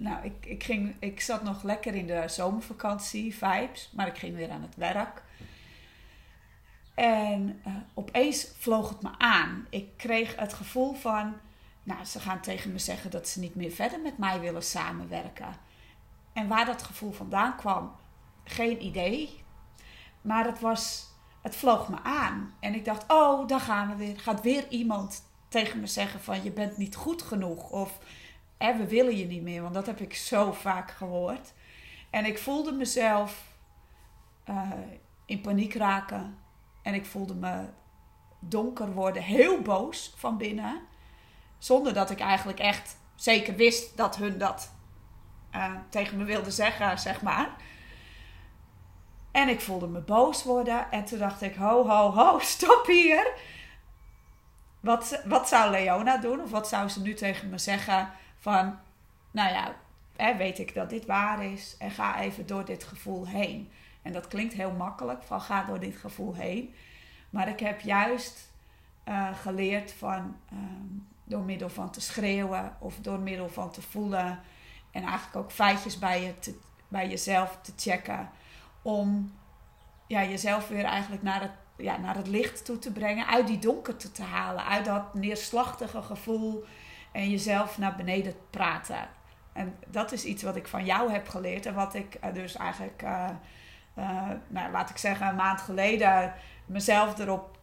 [0.00, 4.36] nou, ik, ik, ging, ik zat nog lekker in de zomervakantie, vibes, maar ik ging
[4.36, 5.22] weer aan het werk.
[6.94, 9.66] En uh, opeens vloog het me aan.
[9.70, 11.34] Ik kreeg het gevoel van,
[11.82, 15.56] nou, ze gaan tegen me zeggen dat ze niet meer verder met mij willen samenwerken.
[16.32, 17.96] En waar dat gevoel vandaan kwam,
[18.44, 19.42] geen idee.
[20.20, 21.06] Maar het was,
[21.42, 22.54] het vloog me aan.
[22.60, 24.20] En ik dacht, oh, daar gaan we weer.
[24.20, 27.70] Gaat weer iemand tegen me zeggen van, je bent niet goed genoeg.
[27.70, 27.98] Of,
[28.60, 29.62] hè, we willen je niet meer.
[29.62, 31.52] Want dat heb ik zo vaak gehoord.
[32.10, 33.52] En ik voelde mezelf
[34.48, 34.70] uh,
[35.24, 36.38] in paniek raken.
[36.82, 37.64] En ik voelde me
[38.38, 40.80] donker worden, heel boos van binnen.
[41.58, 44.72] Zonder dat ik eigenlijk echt zeker wist dat hun dat
[45.54, 47.50] uh, tegen me wilden zeggen, zeg maar.
[49.30, 50.90] En ik voelde me boos worden.
[50.90, 53.32] En toen dacht ik: ho, ho, ho, stop hier.
[54.80, 56.40] Wat, wat zou Leona doen?
[56.40, 58.10] Of wat zou ze nu tegen me zeggen?
[58.40, 58.78] Van,
[59.30, 59.76] nou ja,
[60.36, 61.76] weet ik dat dit waar is.
[61.78, 63.70] En ga even door dit gevoel heen.
[64.02, 66.74] En dat klinkt heel makkelijk, van ga door dit gevoel heen.
[67.30, 68.52] Maar ik heb juist
[69.08, 74.40] uh, geleerd van um, door middel van te schreeuwen of door middel van te voelen.
[74.90, 78.30] En eigenlijk ook feitjes bij, je bij jezelf te checken.
[78.82, 79.32] Om
[80.06, 83.26] ja, jezelf weer eigenlijk naar het, ja, naar het licht toe te brengen.
[83.26, 84.64] Uit die donkerte te halen.
[84.64, 86.64] Uit dat neerslachtige gevoel.
[87.12, 89.08] En jezelf naar beneden praten.
[89.52, 91.66] En dat is iets wat ik van jou heb geleerd.
[91.66, 93.28] En wat ik uh, dus eigenlijk, uh,
[93.98, 96.34] uh, nou, laat ik zeggen, een maand geleden
[96.66, 97.58] mezelf erop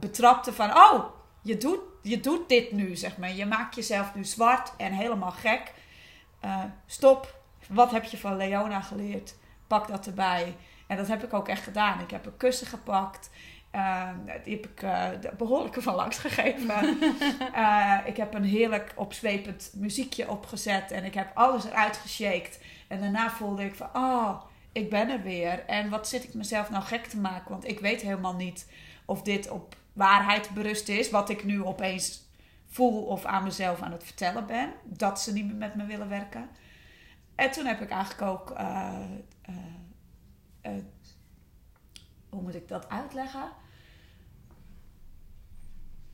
[0.00, 0.76] betrapte van...
[0.76, 1.04] Oh,
[1.42, 3.32] je doet, je doet dit nu, zeg maar.
[3.32, 5.72] Je maakt jezelf nu zwart en helemaal gek.
[6.86, 7.42] stop.
[7.68, 9.34] Wat heb je van Leona geleerd?
[9.66, 10.56] Pak dat erbij.
[10.86, 12.00] En dat heb ik ook echt gedaan.
[12.00, 13.30] Ik heb een kussen gepakt.
[13.74, 14.08] Uh,
[14.44, 15.08] die heb ik uh,
[15.38, 16.98] behoorlijk van langs gegeven.
[17.54, 20.90] uh, ik heb een heerlijk opzwepend muziekje opgezet.
[20.90, 22.60] En ik heb alles eruit geshaked.
[22.88, 25.64] En daarna voelde ik van, oh, ik ben er weer.
[25.66, 27.50] En wat zit ik mezelf nou gek te maken?
[27.50, 28.70] Want ik weet helemaal niet
[29.04, 31.10] of dit op waarheid berust is.
[31.10, 32.22] Wat ik nu opeens
[32.66, 34.72] voel of aan mezelf aan het vertellen ben.
[34.84, 36.48] Dat ze niet meer met me willen werken.
[37.34, 38.98] En toen heb ik eigenlijk ook uh,
[42.34, 43.48] hoe moet ik dat uitleggen?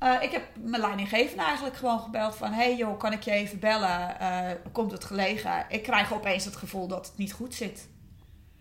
[0.02, 2.52] Uh, ik heb mijn leidinggevende eigenlijk gewoon gebeld van...
[2.52, 4.16] hey joh, kan ik je even bellen?
[4.20, 5.66] Uh, komt het gelegen?
[5.68, 7.88] Ik krijg opeens het gevoel dat het niet goed zit.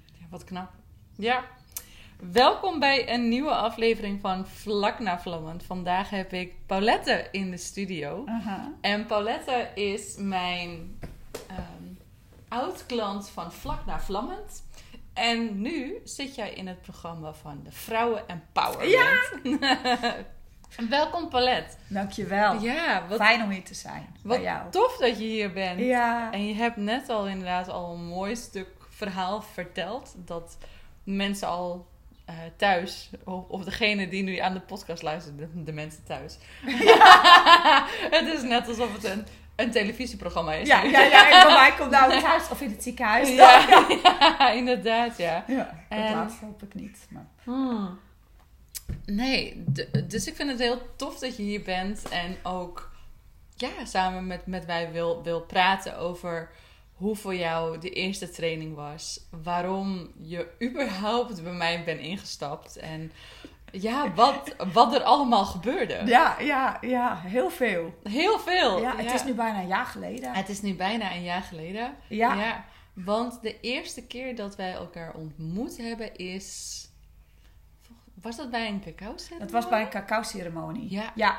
[0.06, 0.72] Ja, wat knap.
[1.16, 1.44] Ja.
[2.32, 5.64] Welkom bij een nieuwe aflevering van Vlak na Vlammend.
[5.64, 8.24] Vandaag heb ik Paulette in de studio.
[8.26, 8.66] Uh -huh.
[8.82, 11.00] En Paulette is mijn
[11.52, 11.98] um,
[12.48, 14.64] oud-klant van Vlak na Vlammend.
[15.14, 19.62] En nu zit jij in het programma van de Vrouwen Empowerment.
[19.62, 20.16] Ja!
[20.90, 21.76] Welkom Paulette.
[21.88, 22.62] Dankjewel.
[22.62, 24.72] Ja, wat, Fijn om hier te zijn wat jou.
[24.72, 25.80] tof dat je hier bent.
[25.80, 26.32] Ja.
[26.32, 30.14] En je hebt net al inderdaad al een mooi stuk verhaal verteld.
[30.18, 30.58] Dat
[31.04, 31.88] mensen al
[32.30, 36.38] uh, thuis, of, of degene die nu aan de podcast luistert, de, de mensen thuis.
[36.66, 37.86] Ja.
[38.18, 39.26] het is net alsof het een
[39.60, 40.68] een televisieprogramma is.
[40.68, 41.30] Ja, ja, ja.
[41.30, 43.30] En bij mij komt nou het huis of in het ziekenhuis.
[43.30, 43.66] Ja,
[44.04, 45.44] ja inderdaad, ja.
[45.48, 47.08] Ja, dat en, laatste hoop ik niet.
[47.10, 47.26] Maar.
[47.44, 48.00] Hmm.
[49.06, 49.64] Nee,
[50.08, 52.92] dus ik vind het heel tof dat je hier bent en ook
[53.56, 56.50] ja, samen met, met wij wil, wil praten over
[56.94, 59.20] hoe voor jou de eerste training was.
[59.44, 62.78] Waarom je überhaupt bij mij bent ingestapt.
[62.78, 63.12] En
[63.72, 66.02] ja, wat, wat er allemaal gebeurde.
[66.06, 67.94] Ja, ja, ja, heel veel.
[68.04, 68.82] Heel veel.
[68.82, 69.14] Ja, het ja.
[69.14, 70.34] is nu bijna een jaar geleden.
[70.34, 71.96] Het is nu bijna een jaar geleden.
[72.08, 72.34] Ja.
[72.34, 72.66] ja.
[72.94, 76.78] Want de eerste keer dat wij elkaar ontmoet hebben is...
[78.22, 79.52] Was dat bij een cacao-ceremonie?
[79.52, 80.92] Dat was bij een cacao-ceremonie.
[80.92, 81.12] Ja.
[81.16, 81.38] Ja.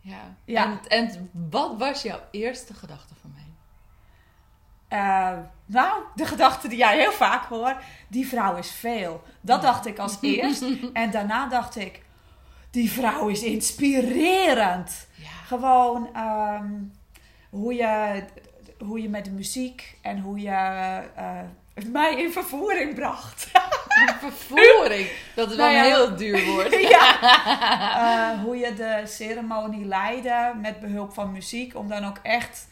[0.00, 0.36] ja.
[0.44, 0.64] ja.
[0.64, 3.40] En, en wat was jouw eerste gedachte van mij?
[4.98, 7.76] Uh, nou, de gedachte die jij heel vaak hoort,
[8.08, 9.22] die vrouw is veel.
[9.40, 10.64] Dat dacht ik als eerst.
[10.92, 12.02] en daarna dacht ik,
[12.70, 15.08] die vrouw is inspirerend.
[15.14, 15.28] Ja.
[15.46, 16.92] Gewoon um,
[17.50, 18.24] hoe, je,
[18.78, 21.38] hoe je met de muziek en hoe je uh,
[21.74, 23.50] mij in vervoering bracht.
[24.06, 25.10] In vervoering?
[25.34, 26.80] Dat is wel nou ja, een heel duur woord.
[26.96, 27.18] ja.
[28.34, 31.76] Uh, hoe je de ceremonie leidde met behulp van muziek.
[31.76, 32.68] Om dan ook echt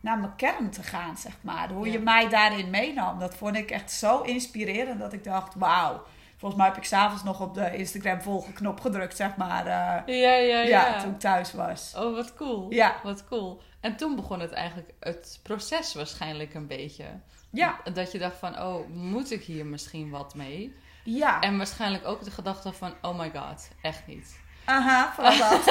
[0.00, 1.68] naar mijn kern te gaan, zeg maar.
[1.68, 1.92] Hoe ja.
[1.92, 3.18] je mij daarin meenam.
[3.18, 6.02] Dat vond ik echt zo inspirerend dat ik dacht, wauw.
[6.36, 9.66] Volgens mij heb ik s'avonds nog op de Instagram volgen knop gedrukt, zeg maar.
[9.66, 11.00] Uh, ja, ja, ja, ja.
[11.00, 11.94] toen ik thuis was.
[11.96, 12.66] Oh, wat cool.
[12.72, 12.94] Ja.
[13.02, 13.62] Wat cool.
[13.86, 17.04] En toen begon het eigenlijk, het proces waarschijnlijk een beetje.
[17.50, 17.80] Ja.
[17.92, 20.74] Dat je dacht van, oh, moet ik hier misschien wat mee?
[21.04, 21.40] Ja.
[21.40, 24.40] En waarschijnlijk ook de gedachte van, oh my god, echt niet.
[24.64, 25.64] Aha, vooral dat.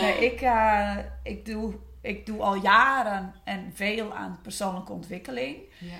[0.00, 5.56] nee, ik, uh, ik doe ik doe al jaren en veel aan persoonlijke ontwikkeling.
[5.78, 5.96] Ja.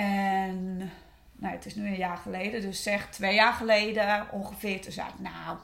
[0.00, 0.76] En
[1.32, 4.80] nou, het is nu een jaar geleden, dus zeg twee jaar geleden ongeveer.
[4.80, 5.58] Toen zei ik, nou,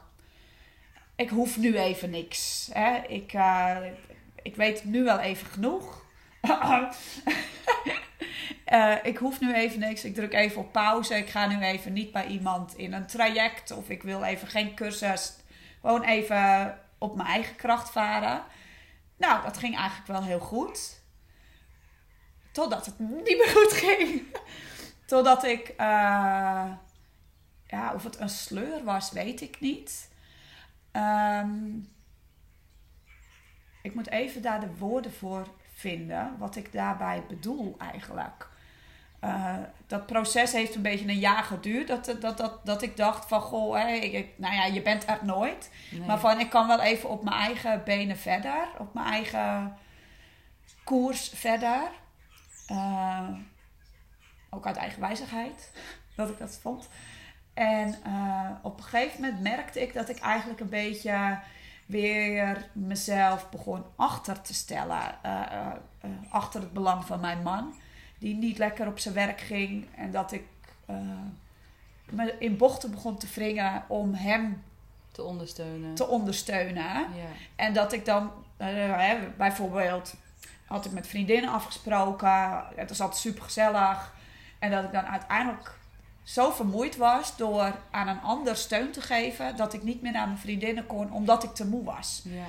[1.17, 2.69] ik hoef nu even niks.
[2.73, 2.97] Hè?
[3.07, 3.77] Ik, eh,
[4.47, 6.05] ik weet nu wel even genoeg.
[8.65, 10.03] Eh, ik hoef nu even niks.
[10.03, 11.15] Ik druk even op pauze.
[11.15, 13.71] Ik ga nu even niet bij iemand in een traject.
[13.71, 15.33] Of ik wil even geen cursus.
[15.81, 18.43] Gewoon even op mijn eigen kracht varen.
[19.17, 21.01] Nou, dat ging eigenlijk wel heel goed.
[22.51, 24.23] Totdat het niet meer goed ging.
[25.05, 26.71] Totdat ik, uh,
[27.67, 30.09] ja, of het een sleur was, weet ik niet.
[30.91, 31.89] Um,
[33.87, 38.47] ik moet even daar de woorden voor vinden, wat ik daarbij bedoel eigenlijk.
[39.23, 39.55] Uh,
[39.87, 41.87] dat proces heeft een beetje een jaar geduurd.
[41.87, 45.19] Dat, dat, dat, dat ik dacht van, goh, hè, ik, nou ja, je bent er
[45.21, 45.71] nooit.
[45.91, 46.07] Nee.
[46.07, 48.67] Maar van, ik kan wel even op mijn eigen benen verder.
[48.77, 49.77] Op mijn eigen
[50.83, 51.81] koers verder.
[52.71, 53.29] Uh,
[54.49, 55.71] ook uit eigen wijzigheid,
[56.15, 56.89] dat ik dat vond.
[57.53, 61.39] En uh, op een gegeven moment merkte ik dat ik eigenlijk een beetje
[61.87, 65.17] weer mezelf begon achter te stellen.
[65.25, 65.41] Uh,
[66.05, 67.73] uh, achter het belang van mijn man,
[68.17, 69.85] die niet lekker op zijn werk ging.
[69.95, 70.43] En dat ik
[72.09, 74.63] me in bochten begon te wringen om hem
[75.11, 75.95] te ondersteunen.
[75.95, 76.83] Te ondersteunen.
[76.83, 77.07] Ja.
[77.55, 78.31] En dat ik dan
[79.37, 80.15] bijvoorbeeld
[80.65, 82.63] had ik met vriendinnen afgesproken.
[82.75, 84.15] Het was altijd super gezellig.
[84.59, 85.76] En dat ik dan uiteindelijk
[86.27, 90.27] zo vermoeid was door aan een ander steun te geven, dat ik niet meer naar
[90.27, 92.21] mijn vriendinnen kon, omdat ik te moe was.
[92.23, 92.45] Ja.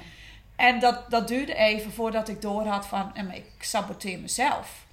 [0.57, 4.87] En dat, dat duurde even voordat ik door had van, ik saboteer mezelf.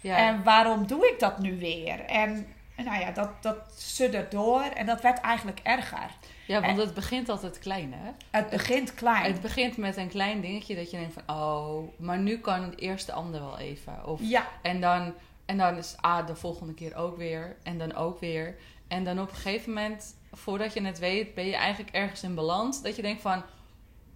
[0.00, 0.16] Ja.
[0.16, 2.00] En waarom doe ik dat nu weer?
[2.00, 2.46] En
[2.76, 6.10] nou ja, dat, dat suddert door en dat werd eigenlijk erger.
[6.46, 8.10] Ja, want het begint altijd klein, hè?
[8.30, 9.32] Het begint klein.
[9.32, 11.36] Het begint met een klein dingetje dat je denkt van...
[11.36, 14.06] oh, maar nu kan het eerst de ander wel even.
[14.06, 14.46] Of, ja.
[14.62, 15.14] En dan,
[15.50, 17.56] en dan is ah, de volgende keer ook weer.
[17.62, 18.56] En dan ook weer.
[18.88, 21.34] En dan op een gegeven moment, voordat je het weet...
[21.34, 22.82] ben je eigenlijk ergens in balans.
[22.82, 23.42] Dat je denkt van...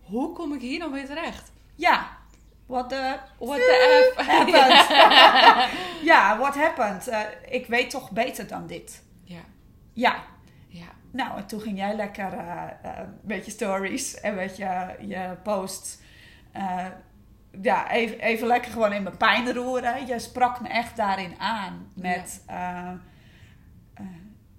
[0.01, 1.53] hoe kom ik hier nou weer terecht?
[1.75, 2.19] Ja,
[2.67, 3.19] what the...
[3.39, 4.17] What the F?
[4.27, 4.89] happened?
[6.11, 7.09] ja, what happened?
[7.09, 9.03] Uh, ik weet toch beter dan dit.
[9.23, 9.43] Ja.
[9.93, 10.25] Ja,
[10.69, 10.89] Ja.
[11.11, 12.91] Nou, en toen ging jij lekker uh, uh,
[13.23, 15.99] met je stories en met je, je posts.
[17.63, 20.07] Ja, even, even lekker gewoon in mijn pijn roeren.
[20.07, 22.43] Je sprak me echt daarin aan met...
[22.47, 22.99] Ja.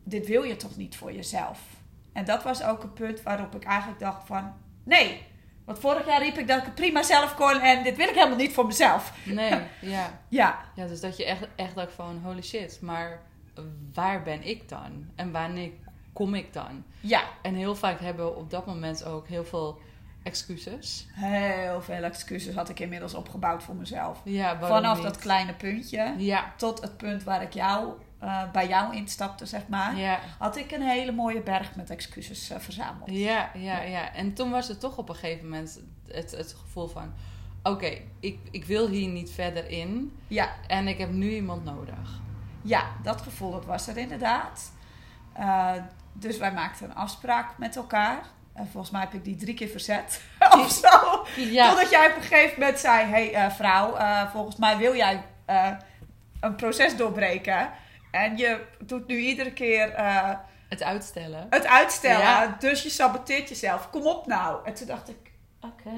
[0.03, 1.59] dit wil je toch niet voor jezelf?
[2.13, 4.53] En dat was ook een punt waarop ik eigenlijk dacht van...
[4.83, 5.25] Nee,
[5.65, 8.15] want vorig jaar riep ik dat ik het prima zelf kon en dit wil ik
[8.15, 9.13] helemaal niet voor mezelf.
[9.25, 9.49] Nee,
[9.81, 10.19] ja.
[10.29, 10.59] ja.
[10.75, 13.21] Ja, dus dat je echt, echt dacht van holy shit, maar
[13.93, 15.09] waar ben ik dan?
[15.15, 15.71] En wanneer
[16.13, 16.83] kom ik dan?
[16.99, 17.23] Ja.
[17.41, 19.79] En heel vaak hebben we op dat moment ook heel veel
[20.25, 21.07] excuses.
[21.11, 24.21] Heel veel excuses had ik inmiddels opgebouwd voor mezelf.
[24.23, 25.03] Ja, Vanaf niet?
[25.05, 26.53] dat kleine puntje Ja.
[26.57, 27.93] tot het punt waar ik jou,
[28.23, 29.95] uh, bij jou instapte, zeg maar.
[29.97, 30.19] Ja.
[30.39, 33.09] Had ik een hele mooie berg met excuses uh, verzameld.
[33.09, 34.13] Ja, ja, ja.
[34.13, 37.13] En toen was het toch op een gegeven moment het, het gevoel van...
[37.63, 40.17] Oké, ik, ik wil hier niet verder in.
[40.27, 40.49] Ja.
[40.67, 42.19] En ik heb nu iemand nodig.
[42.61, 44.71] Ja, dat gevoel dat was er inderdaad.
[45.39, 45.71] Uh,
[46.13, 48.23] dus wij maakten een afspraak met elkaar.
[48.55, 50.21] En volgens mij heb ik die drie keer verzet.
[50.59, 51.25] of zo.
[51.35, 51.69] Ja.
[51.69, 54.95] Totdat jij op een gegeven moment zei: Hé hey, uh, vrouw, uh, volgens mij wil
[54.95, 55.71] jij uh,
[56.39, 57.69] een proces doorbreken.
[58.11, 59.93] En je doet nu iedere keer.
[60.69, 61.47] het uitstellen.
[61.49, 62.19] Het uitstellen.
[62.19, 62.55] Ja.
[62.59, 63.89] Dus je saboteert jezelf.
[63.89, 64.65] Kom op nou.
[64.65, 65.33] En toen dacht ik.
[65.65, 65.89] Oké.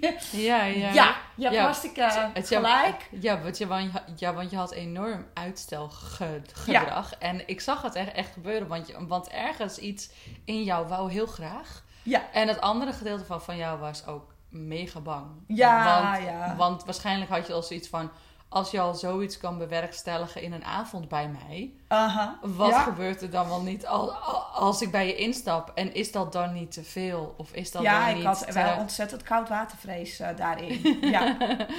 [0.00, 0.16] Okay.
[0.30, 0.92] Ja, ja.
[0.94, 1.62] Ja, je ja.
[1.62, 3.08] hartstikke het, gelijk.
[3.10, 7.10] Ja, want je, ja, want je had enorm uitstelgedrag.
[7.10, 7.18] Ja.
[7.18, 8.68] En ik zag het echt, echt gebeuren.
[8.68, 10.10] Want, je, want ergens iets
[10.44, 11.84] in jou wou heel graag.
[12.06, 12.22] Ja.
[12.32, 15.26] En het andere gedeelte van, van jou was ook mega bang.
[15.46, 16.56] Ja, want, ja.
[16.56, 18.10] Want waarschijnlijk had je al zoiets van...
[18.48, 21.72] Als je al zoiets kan bewerkstelligen in een avond bij mij...
[21.88, 22.28] Uh-huh.
[22.42, 22.82] Wat ja.
[22.82, 24.10] gebeurt er dan wel niet als,
[24.52, 25.72] als ik bij je instap?
[25.74, 27.34] En is dat dan niet te veel?
[27.36, 28.52] Of is dat ja, dan ik niet had te...
[28.52, 30.98] wel ontzettend koud watervrees uh, daarin.
[31.10, 31.36] ja.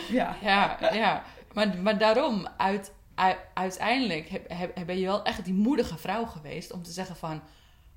[0.10, 0.36] ja.
[0.41, 1.24] ja, ja.
[1.53, 6.25] Maar, maar daarom, uit, uit, uiteindelijk heb, heb, ben je wel echt die moedige vrouw
[6.25, 6.72] geweest...
[6.72, 7.41] om te zeggen van,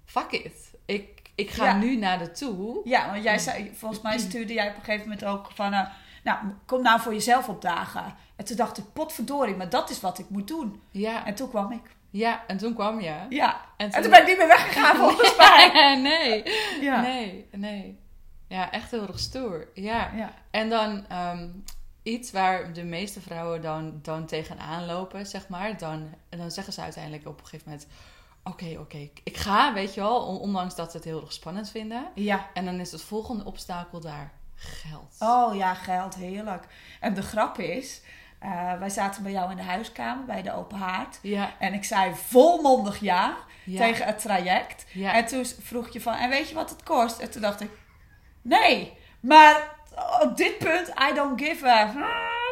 [0.04, 0.74] fuck it.
[0.84, 1.76] Ik, ik ga Ja.
[1.76, 2.80] nu naar de toe.
[2.84, 5.86] Ja, want jij zei, volgens mij stuurde jij op een gegeven moment ook van, uh,
[6.24, 8.14] nou, kom nou voor jezelf opdagen.
[8.36, 10.82] En toen dacht ik, potverdorie, maar dat is wat ik moet doen.
[10.90, 11.82] Ja, En toen kwam ik.
[12.10, 13.14] ja, en toen kwam je.
[13.28, 13.60] Ja.
[13.76, 15.96] En En toen ben ik niet meer weggegaan volgens mij.
[16.02, 16.42] nee,
[16.80, 17.00] Ja.
[17.00, 17.98] nee, nee.
[18.48, 19.68] Ja, echt heel erg stoer.
[19.74, 20.10] Ja.
[20.16, 20.32] Ja.
[20.50, 21.48] En dan ehm,
[22.02, 25.76] iets waar de meeste vrouwen dan, dan tegenaan lopen, zeg maar.
[25.78, 27.88] Dan, dan zeggen ze uiteindelijk op een gegeven moment...
[28.44, 30.16] Oké, oké, ik ga, weet je wel.
[30.26, 32.06] on- Ondanks dat ze het heel erg spannend vinden.
[32.14, 32.46] Ja.
[32.54, 34.32] En dan is het volgende obstakel daar.
[34.54, 35.16] Geld.
[35.18, 36.64] Oh ja, geld, heerlijk.
[37.00, 38.00] En de grap is,
[38.38, 41.18] eh, wij zaten bij jou in de huiskamer bij de open haard.
[41.22, 44.84] Ja, En ik zei volmondig ja, ja, tegen het traject.
[44.92, 45.12] ja.
[45.14, 47.18] En toen vroeg je van, en weet je wat het kost?
[47.18, 47.70] En toen dacht ik,
[48.42, 49.68] nee, maar
[50.22, 51.94] op dit punt, I don't give a...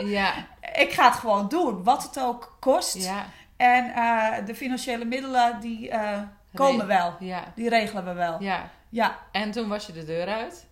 [0.05, 0.33] ja,
[0.75, 2.95] Ik ga het gewoon doen, wat het ook kost.
[2.95, 3.27] ja,
[3.59, 6.21] En eh, de financiële middelen, die eh,
[6.55, 7.15] komen wel.
[7.19, 8.43] ja, Die regelen we wel.
[8.43, 8.71] ja.
[8.91, 9.19] Ja.
[9.33, 10.67] En toen was je de deur uit.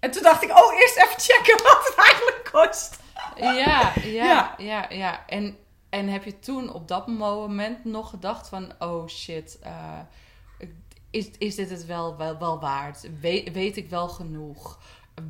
[0.00, 2.98] En toen dacht ik, oh, eerst even checken wat het eigenlijk kost.
[3.36, 4.54] Ja, ja, Ja.
[4.58, 5.26] ja, ja.
[5.26, 5.56] En,
[5.88, 8.72] en heb je toen op dat moment nog gedacht van...
[8.78, 9.98] Oh shit, eh,
[11.10, 13.08] is, is dit het wel, wel, wel waard?
[13.20, 14.78] Weet, weet ik wel genoeg?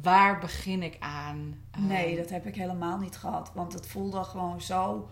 [0.02, 1.62] Waar begin ik aan?
[1.78, 3.50] Nee, dat heb ik helemaal niet gehad.
[3.54, 5.09] Want het voelde gewoon zo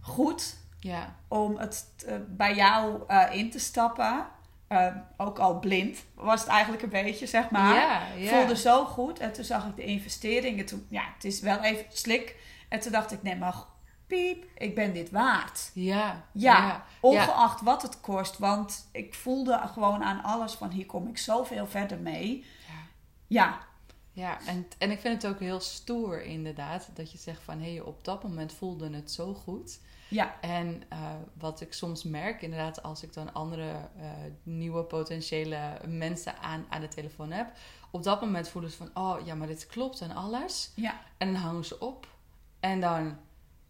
[0.00, 4.26] goed Ja, om het eh, bij jou eh, in te stappen.
[4.66, 7.74] Eh, ook al blind was het eigenlijk een beetje, zeg maar.
[7.74, 8.28] ja, ja.
[8.28, 9.18] Voelde zo goed.
[9.18, 10.64] En toen zag ik de investeringen.
[10.64, 12.36] Toen, ja, het is wel even slik.
[12.68, 13.54] En toen dacht ik, nee, maar
[14.06, 15.70] piep, ik ben dit waard.
[15.74, 18.38] Ja, Ja, ja, ongeacht wat het kost.
[18.38, 22.44] Want ik voelde gewoon aan alles van, hier kom ik zoveel verder mee.
[22.66, 22.74] ja.
[23.26, 23.58] Ja,
[24.12, 26.90] Ja, en, en ik vind het ook heel stoer inderdaad.
[26.94, 29.80] Dat je zegt van, hé, hey, op dat moment voelde het zo goed.
[30.12, 30.98] Ja, En eh,
[31.38, 34.10] wat ik soms merk, inderdaad, als ik dan andere eh,
[34.42, 37.52] nieuwe potentiële mensen aan, aan de telefoon heb.
[37.90, 40.72] Op dat moment voelen ze van, oh ja, maar dit klopt en alles.
[40.74, 41.00] ja.
[41.18, 42.06] En dan hangen ze op.
[42.60, 43.18] En dan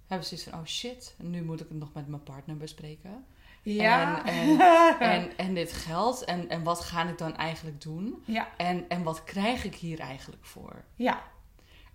[0.07, 3.25] hebben ze zoiets van, oh shit, nu moet ik het nog met mijn partner bespreken.
[3.63, 4.25] Ja.
[4.25, 4.61] En,
[5.01, 8.23] En, en dit geld, en, en wat ga ik dan eigenlijk doen?
[8.27, 10.85] ja, En, en wat krijg ik hier eigenlijk voor?
[10.97, 11.23] ja.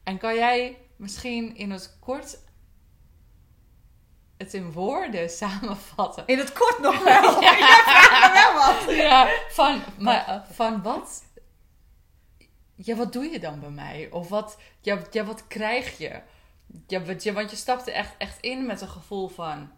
[0.04, 2.38] En kan jij misschien in het kort
[4.38, 6.24] het in woorden samenvatten?
[6.26, 7.42] In het kort nog wel.
[7.42, 7.58] Ja.
[7.58, 8.96] Jij vraagt me wel wat.
[8.96, 11.24] Ja, van, maar, eh, van wat?
[12.76, 14.08] Ja, wat doe je dan bij mij?
[14.12, 16.22] Of wat, ja, ja, wat krijg je?
[16.88, 19.72] Ja, want je, want je stapte echt, echt in met een gevoel van...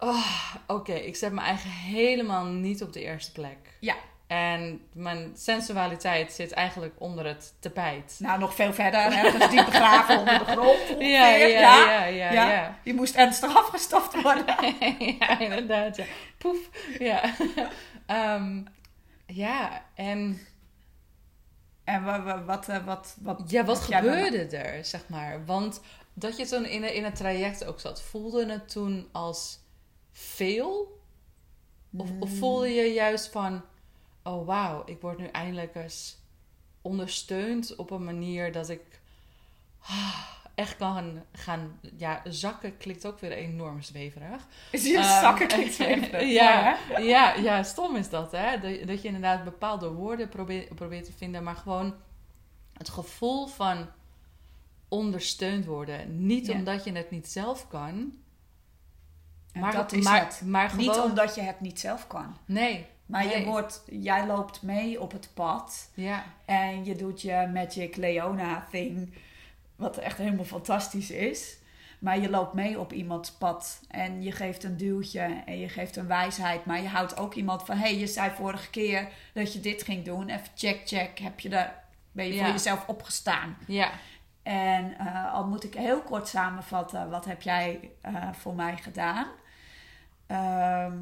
[0.00, 3.76] Oh, Oké, ik zet mijn eigen helemaal niet op de eerste plek.
[3.80, 3.96] Ja.
[4.26, 8.16] En mijn sensualiteit zit eigenlijk onder het tapijt.
[8.18, 9.00] Nou, nog veel verder.
[9.12, 10.78] Ergens diep begraven onder de grond.
[10.98, 12.78] Ja, ja, ja, ja.
[12.82, 14.44] Die moest ernstig afgestoft worden.
[15.18, 15.96] ja, inderdaad.
[15.96, 16.04] Ja.
[16.38, 16.58] Poef.
[16.98, 17.20] Ja.
[18.06, 18.62] Ehm,
[19.26, 20.40] ja, en
[21.84, 25.44] En wa- wa- wat, eh, wat, wat, ja, wat gebeurde er, zeg maar?
[25.44, 25.80] Want
[26.14, 29.58] dat je toen in, in het traject ook zat, voelde het toen als
[30.12, 31.00] veel?
[31.96, 32.36] Of, of Mm.
[32.36, 33.62] voelde je juist van,
[34.26, 36.18] oh wauw, ik word nu eindelijk eens
[36.82, 39.00] ondersteund op een manier dat ik
[39.80, 44.46] ah, echt kan gaan, ja, zakken klinkt ook weer enorm zweverig.
[44.70, 46.28] Is je Ehm, zakken klinkt zweverig.
[46.32, 48.60] ja, ja, ja, stom is dat, hè?
[48.60, 51.94] Dat, dat je inderdaad bepaalde woorden probeert, probeert te vinden, maar gewoon
[52.72, 53.88] het gevoel van
[54.88, 56.26] ondersteund worden.
[56.26, 58.12] Niet omdat je het niet zelf kan,
[59.52, 60.42] En maar, dat is maar, het.
[60.44, 60.86] maar gewoon...
[60.86, 62.36] Niet omdat je het niet zelf kan.
[62.44, 62.86] Nee.
[63.06, 65.90] Maar je wordt, jij loopt mee op het pad.
[65.94, 69.14] Ja, En je doet je Magic Leona thing.
[69.76, 71.56] Wat echt helemaal fantastisch is.
[71.98, 73.80] Maar je loopt mee op iemands pad.
[73.88, 75.42] En je geeft een duwtje.
[75.46, 76.64] En je geeft een wijsheid.
[76.64, 77.76] Maar je houdt ook iemand van...
[77.76, 80.28] Hé, hey, je zei vorige keer dat je dit ging doen.
[80.28, 81.18] Even check, check.
[81.18, 82.42] Heb je daar, ben je Ja.
[82.44, 83.56] voor jezelf opgestaan?
[83.66, 83.90] ja,
[84.42, 87.10] En eh, al moet ik heel kort samenvatten.
[87.10, 89.26] Wat heb jij eh, voor mij gedaan?
[90.26, 90.96] Ehm,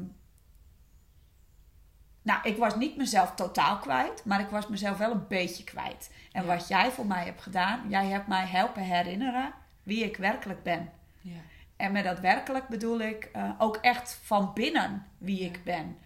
[2.25, 6.11] nou, ik was niet mezelf totaal kwijt, maar ik was mezelf wel een beetje kwijt.
[6.31, 6.55] En Ja.
[6.55, 9.53] wat jij voor mij hebt gedaan, jij hebt mij helpen herinneren
[9.83, 10.89] wie ik werkelijk ben.
[11.21, 11.39] ja,
[11.77, 15.97] En met dat werkelijk bedoel ik eh, ook echt van binnen wie ik ben.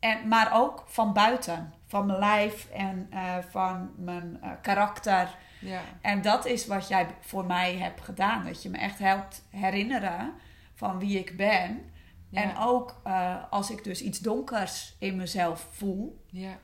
[0.00, 5.34] En, maar ook van buiten, van mijn lijf en eh, van mijn eh, karakter.
[5.60, 8.44] ja, En dat is wat jij voor mij hebt gedaan.
[8.44, 10.32] Dat je me echt helpt herinneren
[10.74, 11.90] van wie ik ben.
[12.36, 16.58] Ja, En ook eh, als ik dus iets donkers in mezelf voel, ja,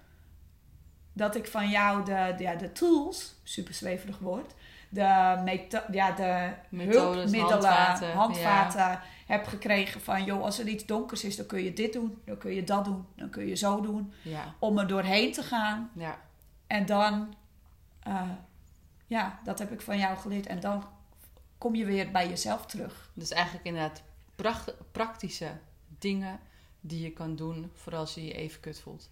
[1.13, 4.55] dat ik van jou de, de, ja, de tools, super zweverig woord,
[4.89, 10.87] de, metho- ja, de Methodes, hulpmiddelen, handvaten, handvaten, heb gekregen van, joh, als er iets
[10.87, 13.55] donkers is, dan kun je dit doen, dan kun je dat doen, dan kun je
[13.55, 15.91] zo doen, ja, om er doorheen te gaan.
[15.95, 16.19] ja,
[16.67, 17.35] En dan,
[18.03, 18.23] eh,
[19.07, 20.47] ja, dat heb ik van jou geleerd.
[20.47, 20.85] En dan
[21.59, 23.11] kom je weer bij jezelf terug.
[23.15, 24.03] Dus eigenlijk inderdaad
[24.43, 25.51] pracht- praktische
[25.99, 26.41] dingen
[26.81, 29.11] die je kan doen voor als je je even kut voelt.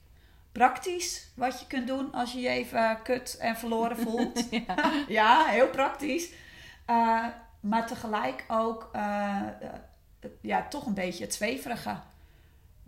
[0.52, 4.48] Praktisch wat je kunt doen als je je even kut en verloren voelt.
[4.50, 4.64] Ja,
[5.08, 6.30] ja, heel praktisch.
[6.86, 7.26] Eh,
[7.60, 9.72] maar tegelijk ook, eh, eh,
[10.40, 11.96] ja, toch een beetje het zweverige.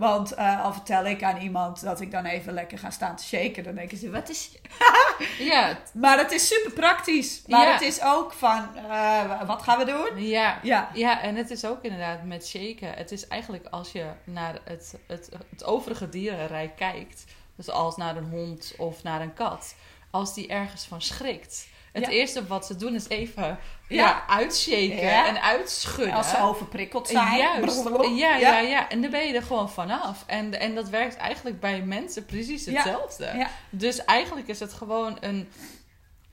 [0.03, 3.25] Want uh, al vertel ik aan iemand dat ik dan even lekker ga staan te
[3.25, 4.59] shaken, dan denken ze, wat is...
[5.53, 5.79] ja.
[5.95, 7.43] Maar het is super praktisch.
[7.47, 10.23] Maar het is ook van, uh, wat gaan we doen?
[10.23, 10.59] Ja.
[10.63, 10.91] ja.
[10.95, 12.93] Ja, en het is ook inderdaad met shaken.
[12.95, 17.25] Het is eigenlijk als je naar het, het, het overige dierenrijk kijkt,
[17.57, 19.75] dus als naar een hond of naar een kat,
[20.11, 23.59] als die ergens van schrikt het eerste wat ze doen is even
[23.89, 24.27] ja.
[24.27, 26.15] uitshaken en uitschudden.
[26.15, 27.37] Als ze overprikkeld zijn.
[27.37, 27.85] Juist.
[28.15, 28.89] Ja, ja, ja.
[28.89, 30.25] En dan ben je er gewoon vanaf.
[30.27, 33.47] En, en dat werkt eigenlijk bij mensen precies hetzelfde.
[33.71, 35.49] Dus eigenlijk is het gewoon een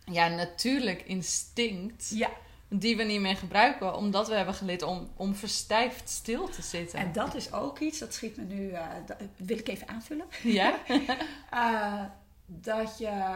[0.06, 2.10] ja, natuurlijk instinct.
[2.14, 2.30] Ja
[2.70, 7.00] die we niet meer gebruiken, omdat we hebben geleerd om, om verstijfd stil te zitten.
[7.00, 10.26] En dat is ook iets, dat schiet me nu, uh, dat, wil ik even aanvullen.
[10.44, 10.74] Ja.
[11.54, 12.04] uh,
[12.70, 13.36] dat je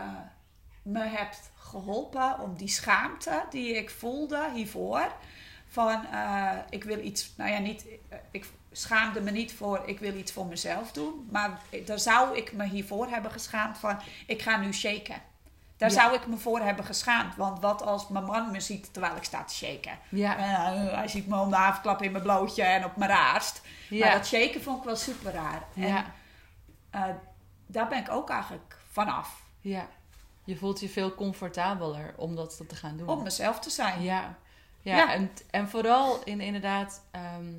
[0.84, 5.12] me hebt geholpen om die schaamte die ik voelde hiervoor.
[5.68, 10.00] Van uh, ik wil iets, nou ja, niet, eh, ik schaamde me niet voor ik
[10.00, 11.28] wil iets voor mezelf doen.
[11.32, 15.22] Maar daar zou ik me hiervoor hebben geschaamd van ik ga nu shaken.
[15.78, 17.36] Daar zou ik me voor hebben geschaamd.
[17.36, 20.00] Want wat als mijn man me ziet terwijl ik sta te shaken?
[20.10, 20.38] Ja.
[20.38, 23.62] Uh, hij ziet me om de havenklap in mijn blootje en op mijn raarst.
[23.90, 24.06] Ja.
[24.06, 25.64] Maar dat shaken vond ik wel super raar.
[25.76, 26.06] En ja.
[27.66, 29.42] daar ben ik ook eigenlijk vanaf.
[29.62, 29.88] Ja.
[30.44, 33.08] Je voelt je veel comfortabeler om dat te gaan doen.
[33.08, 34.02] Om mezelf te zijn.
[34.02, 34.38] Ja,
[34.82, 37.54] ja, En, en vooral in inderdaad ehm,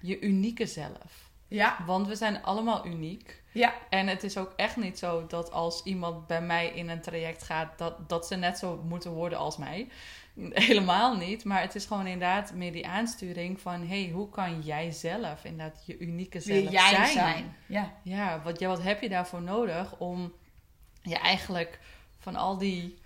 [0.00, 1.30] je unieke zelf.
[1.48, 1.76] Ja.
[1.86, 3.42] Want we zijn allemaal uniek.
[3.52, 3.74] Ja.
[3.88, 7.42] En het is ook echt niet zo dat als iemand bij mij in een traject
[7.42, 9.88] gaat, dat, dat ze net zo moeten worden als mij.
[10.68, 11.44] Helemaal niet.
[11.44, 15.82] Maar het is gewoon inderdaad meer die aansturing van: hey, hoe kan jij zelf inderdaad
[15.86, 17.06] je unieke zelf jij zijn?
[17.06, 17.56] zijn?
[17.66, 17.92] Ja.
[18.02, 20.32] Ja, wat, ja, wat heb je daarvoor nodig om
[21.02, 21.80] je eigenlijk
[22.18, 22.98] van al die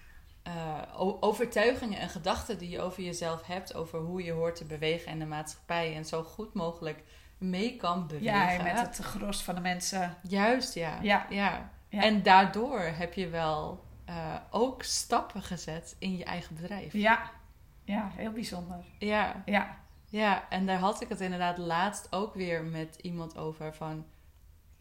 [0.47, 0.83] uh,
[1.21, 5.19] overtuigingen en gedachten die je over jezelf hebt, over hoe je hoort te bewegen in
[5.19, 7.03] de maatschappij en zo goed mogelijk
[7.39, 8.57] mee kan bewegen.
[8.57, 10.17] Ja, met het gros van de mensen.
[10.23, 10.99] Juist, ja.
[11.03, 11.27] Ja.
[11.31, 11.71] ja.
[11.89, 16.93] En daardoor heb je wel uh, ook stappen gezet in je eigen bedrijf.
[16.93, 17.31] Ja,
[17.85, 18.85] ja heel bijzonder.
[18.99, 19.43] Ja.
[19.45, 19.83] ja.
[20.09, 24.07] Ja, en daar had ik het inderdaad laatst ook weer met iemand over van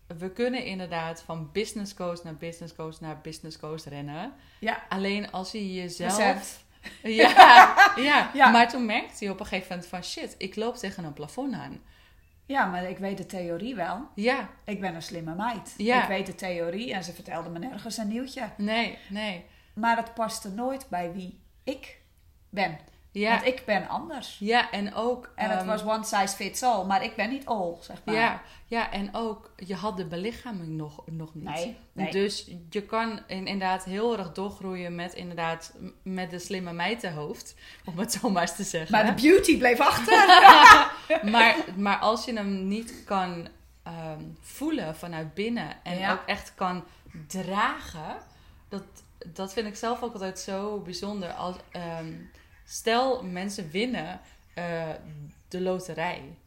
[0.07, 4.33] we kunnen inderdaad van business coach naar business coach naar business coach rennen.
[4.59, 4.83] Ja.
[4.89, 6.61] Alleen als je jezelf.
[7.03, 10.75] Ja, ja, ja, maar toen merkte je op een gegeven moment van shit, ik loop
[10.75, 11.81] tegen een plafond aan.
[12.45, 14.07] Ja, maar ik weet de theorie wel.
[14.15, 14.49] Ja.
[14.65, 15.73] Ik ben een slimme meid.
[15.77, 16.01] Ja.
[16.01, 18.49] Ik weet de theorie en ze vertelde me nergens een nieuwtje.
[18.57, 19.45] Nee, nee.
[19.73, 21.97] Maar het paste nooit bij wie ik
[22.49, 22.77] ben.
[23.13, 23.29] Ja.
[23.29, 24.37] Want ik ben anders.
[24.39, 25.31] Ja, en ook...
[25.35, 28.15] En het ehm, was one size fits all, maar ik ben niet all, zeg maar.
[28.15, 31.43] Ja, ja en ook, je had de belichaming nog, nog niet.
[31.43, 32.11] Nee, nee.
[32.11, 35.73] Dus je kan inderdaad heel erg doorgroeien met inderdaad
[36.03, 38.91] met de slimme meitenhoofd, om het zo maar eens te zeggen.
[38.91, 40.27] Maar de beauty bleef achter.
[41.31, 43.47] maar, maar als je hem niet kan
[43.83, 46.83] ehm, voelen vanuit binnen en ook echt kan
[47.27, 48.17] dragen,
[48.69, 48.83] dat,
[49.25, 51.29] dat vind ik zelf ook altijd zo bijzonder.
[51.29, 51.55] Als...
[52.01, 52.31] Um,
[52.65, 54.21] Stel, mensen winnen
[54.57, 54.89] uh,
[55.47, 56.37] de loterij.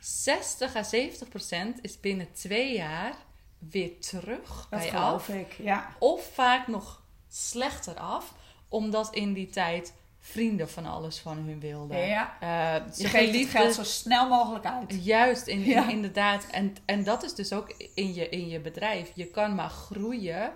[0.00, 3.14] 60 à 70 procent is binnen twee jaar
[3.58, 5.28] weer terug dat bij af.
[5.28, 5.96] ik, ja.
[5.98, 8.34] Of vaak nog slechter af,
[8.68, 12.06] omdat in die tijd vrienden van alles van hun wilden.
[12.06, 15.04] Ja, uh, je geeft het geld zo snel mogelijk uit.
[15.04, 16.46] Juist, in, in, inderdaad.
[16.46, 19.10] En, en dat is dus ook in je, in je bedrijf.
[19.14, 20.52] Je kan maar groeien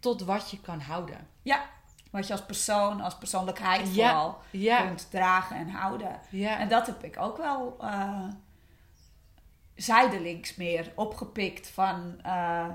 [0.00, 1.26] tot wat je kan houden.
[1.42, 1.70] Ja,
[2.10, 6.20] wat je als persoon, als persoonlijkheid vooral kunt dragen en houden.
[6.32, 8.28] En dat heb ik ook wel uh,
[9.74, 12.20] zijdelings meer opgepikt van...
[12.26, 12.68] Uh,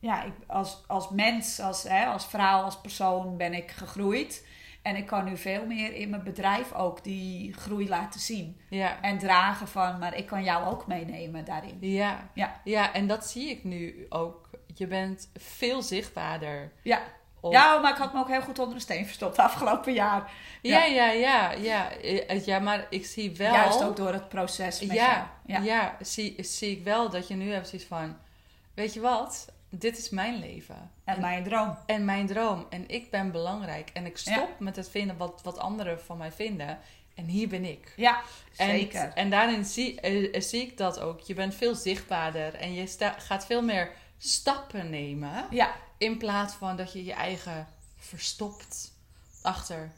[0.00, 4.46] ja, ik, als, als mens, als, hè, als vrouw, als persoon ben ik gegroeid.
[4.82, 8.60] En ik kan nu veel meer in mijn bedrijf ook die groei laten zien.
[8.70, 9.02] Ja.
[9.02, 11.78] En dragen van, maar ik kan jou ook meenemen daarin.
[11.80, 12.30] Ja.
[12.34, 12.60] Ja.
[12.64, 14.50] ja, en dat zie ik nu ook.
[14.74, 16.72] Je bent veel zichtbaarder.
[16.82, 17.00] Ja.
[17.42, 20.30] Ja, maar ik had me ook heel goed onder een steen verstopt de afgelopen jaar.
[20.62, 21.90] Ja, ja, ja, ja.
[21.92, 23.52] Ja, ja maar ik zie wel...
[23.52, 27.34] Juist ook door het proces met ja, Ja, ja zie, zie ik wel dat je
[27.34, 28.16] nu hebt zoiets van...
[28.74, 29.52] Weet je wat?
[29.68, 30.90] Dit is mijn leven.
[31.04, 31.76] En, mijn droom.
[31.86, 32.66] En mijn droom.
[32.70, 33.90] En ik ben belangrijk.
[33.92, 36.78] En ik stop met het vinden wat, wat anderen van mij vinden.
[37.14, 37.92] En hier ben ik.
[37.96, 38.20] Ja,
[38.56, 39.12] en, zeker.
[39.14, 41.20] En daarin zie, uh, zie ik dat ook.
[41.20, 42.54] Je bent veel zichtbaarder.
[42.54, 45.46] En je gaat veel meer stappen nemen.
[45.50, 45.72] Ja.
[46.00, 48.92] In plaats van dat je je eigen verstopt
[49.42, 49.90] achter.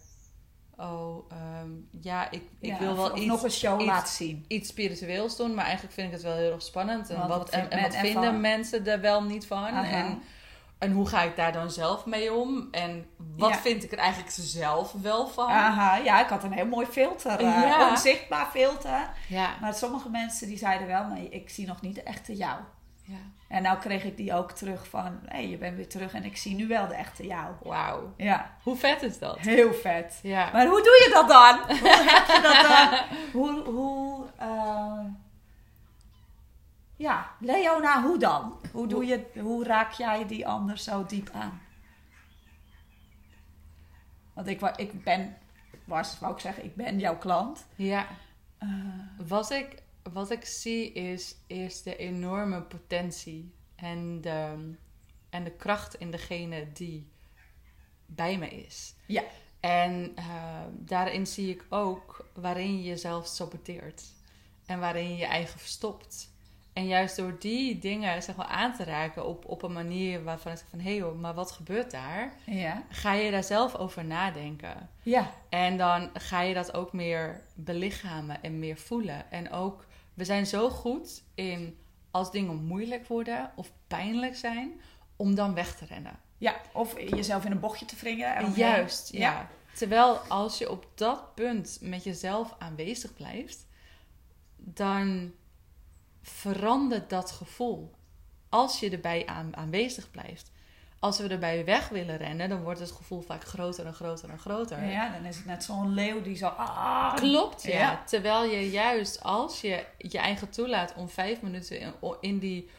[0.77, 4.45] Oh, ehm, ja, ik, ik wil wel iets, nog een show iets, laten zien.
[4.49, 7.11] Iets spiritueels doen, maar eigenlijk vind ik het wel heel erg spannend.
[7.11, 9.67] En wat, en, en wat vinden mensen er wel niet van?
[9.67, 10.23] En,
[10.79, 12.69] en hoe ga ik daar dan zelf mee om?
[12.71, 13.57] En wat Ja.
[13.59, 15.49] vind ik er eigenlijk zelf wel van?
[15.49, 17.39] Aha, ja, ik had een heel mooi filter.
[17.39, 17.89] eh, Ja.
[17.91, 19.11] Onzichtbaar filter.
[19.29, 19.57] Ja.
[19.61, 22.61] Maar sommige mensen die zeiden wel, maar ik zie nog niet de echte jou.
[23.05, 23.17] ja.
[23.53, 26.37] En nou kreeg ik die ook terug van, hé, je bent weer terug en ik
[26.37, 27.55] zie nu wel de echte jou.
[27.63, 28.15] Wauw.
[28.17, 29.39] Ja, Hoe vet is dat?
[29.39, 30.21] heel vet.
[30.23, 30.51] Ja.
[30.53, 31.59] Maar hoe doe je dat dan?
[31.79, 33.19] Hoe heb je dat dan?
[33.33, 35.05] Hoe, hoe eh,
[36.97, 38.61] ja, Leona, hoe dan?
[38.73, 41.61] Hoe, doe je, hoe raak jij die ander zo diep aan?
[44.35, 45.37] Want ik, ik ben,
[45.85, 47.67] was, wou ik zeggen, ik ben jouw klant.
[47.75, 48.07] Ja.
[48.59, 48.69] Eh,
[49.27, 49.82] Wat ik,
[50.13, 54.73] wat ik zie is, is de enorme potentie en de,
[55.31, 57.11] en de kracht in degene die
[58.07, 58.95] bij me is.
[59.07, 59.23] Ja.
[59.61, 64.03] En eh, daarin zie ik ook waarin je jezelf saboteert
[64.67, 66.31] en waarin je je eigen verstopt.
[66.73, 70.53] En juist door die dingen zeg maar, aan te raken op, op een manier waarvan
[70.53, 70.81] ik zeg van...
[70.81, 72.33] hé hey maar wat gebeurt daar?
[72.47, 72.83] ja.
[72.89, 74.89] Ga je daar zelf over nadenken.
[75.03, 75.31] Ja.
[75.49, 79.31] En dan ga je dat ook meer belichamen en meer voelen.
[79.31, 81.79] En ook, we zijn zo goed in
[82.11, 84.81] als dingen moeilijk worden of pijnlijk zijn,
[85.17, 86.19] om dan weg te rennen.
[86.39, 88.37] Ja, of jezelf in een bochtje te wringen.
[88.37, 88.59] eromheen.
[88.59, 89.49] Juist, ja.
[89.75, 93.67] Terwijl als je op dat punt met jezelf aanwezig blijft,
[94.57, 95.33] dan
[96.23, 97.95] verandert dat gevoel.
[98.49, 100.51] Als je erbij aan, aanwezig blijft.
[101.03, 104.39] Als we erbij weg willen rennen, dan wordt het gevoel vaak groter en groter en
[104.39, 104.85] groter.
[104.85, 106.47] Ja, dan is het net zo'n leeuw die zo...
[106.47, 107.79] Ah, Klopt, ja.
[107.79, 108.03] Ja.
[108.05, 112.71] Terwijl je juist als je je eigen toelaat om vijf minuten in, in die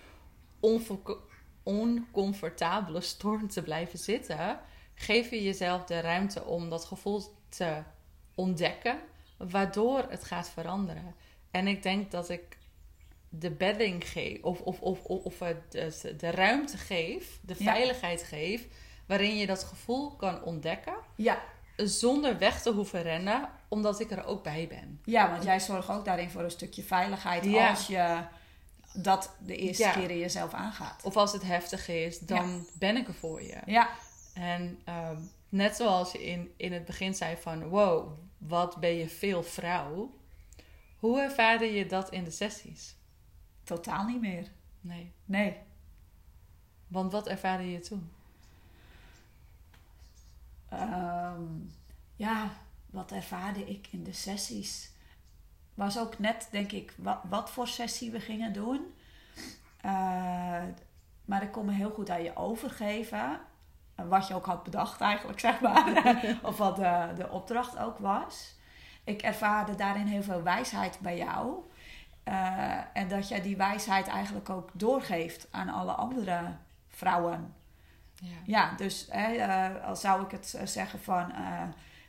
[1.63, 4.59] oncomfortabele storm te blijven zitten,
[4.93, 7.83] geef je jezelf de ruimte om dat gevoel te
[8.35, 8.99] ontdekken,
[9.37, 11.15] waardoor het gaat veranderen.
[11.51, 12.57] En ik denk dat ik
[13.39, 15.71] de bedding geef, of, of, of, of, het-
[16.19, 17.73] de, ruimte geef, de Ja.
[17.73, 18.67] veiligheid geef,
[19.05, 21.41] waarin je dat gevoel kan ontdekken Ja.
[21.75, 24.99] zonder weg te hoeven rennen, omdat ik er ook bij ben.
[25.05, 27.69] ja, want jij zorgt ook daarin voor een stukje veiligheid Ja.
[27.69, 28.17] als je
[28.93, 29.91] dat de eerste Ja.
[29.91, 31.03] keer in jezelf aangaat.
[31.03, 33.57] Of als het heftig is, dan ben ik er voor je.
[33.65, 33.89] Ja,
[34.33, 35.17] En ehm,
[35.49, 40.13] net zoals je in, in het begin zei van, wow, wat ben je veel vrouw.
[40.97, 42.95] Hoe ervaarde je dat in de sessies?
[43.63, 44.47] Totaal niet meer.
[44.81, 45.11] Nee.
[45.25, 45.57] Nee.
[46.87, 48.11] Want wat ervaarde je toen?
[50.69, 51.43] Ehm,
[52.15, 52.49] ja,
[52.85, 54.91] wat ervaarde ik in de sessies?
[55.73, 58.93] Was ook net, denk ik, wat, wat voor sessie we gingen doen.
[59.81, 60.63] Eh,
[61.25, 63.39] maar ik kon me heel goed aan je overgeven.
[63.95, 66.15] Wat je ook had bedacht eigenlijk, zeg maar.
[66.43, 68.55] of wat de, de opdracht ook was.
[69.03, 71.63] Ik ervaarde daarin heel veel wijsheid bij jou.
[72.23, 76.41] Eh, en dat jij die wijsheid eigenlijk ook doorgeeft aan alle andere
[76.89, 77.53] vrouwen.
[78.13, 78.29] Ja.
[78.45, 81.31] Ja, dus hè, eh, al zou ik het eh, zeggen van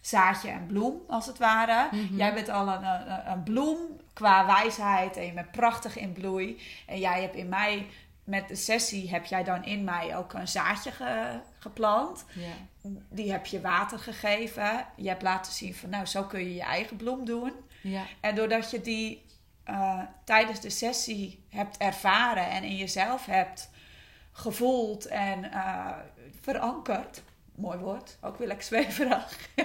[0.00, 1.88] zaadje en bloem, als het ware.
[1.96, 2.16] Mhm.
[2.16, 3.78] Jij bent al een, een, een bloem
[4.12, 6.60] qua wijsheid en je bent prachtig in bloei.
[6.86, 7.86] En jij hebt in mij,
[8.24, 12.24] met de sessie, heb jij dan in mij ook een zaadje ge- geplant.
[12.34, 12.88] Ja.
[13.08, 14.86] Die heb je water gegeven.
[14.96, 17.52] Je hebt laten zien van, nou, zo kun je je eigen bloem doen.
[17.80, 18.02] Ja.
[18.20, 19.24] En doordat je die
[19.64, 23.70] eh, tijdens de sessie hebt ervaren en in jezelf hebt
[24.32, 25.90] gevoeld en eh,
[26.40, 27.22] verankerd,
[27.54, 29.48] mooi woord, ook weer lekker zweverig,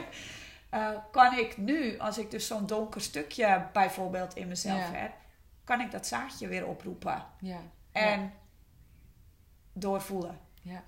[0.70, 4.98] eh, kan ik nu, als ik dus zo'n donker stukje bijvoorbeeld in mezelf Ja.
[4.98, 5.12] heb,
[5.64, 7.60] kan ik dat zaadje weer oproepen Ja.
[7.92, 8.34] en
[9.74, 10.40] doorvoelen.
[10.62, 10.84] Ja.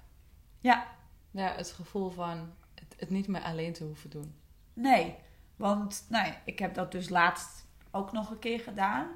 [0.59, 0.87] Ja,
[1.31, 4.35] ja, het gevoel van het, het niet meer alleen te hoeven doen.
[4.73, 5.15] Nee,
[5.55, 9.07] want nee, ik heb dat dus laatst ook nog een keer gedaan.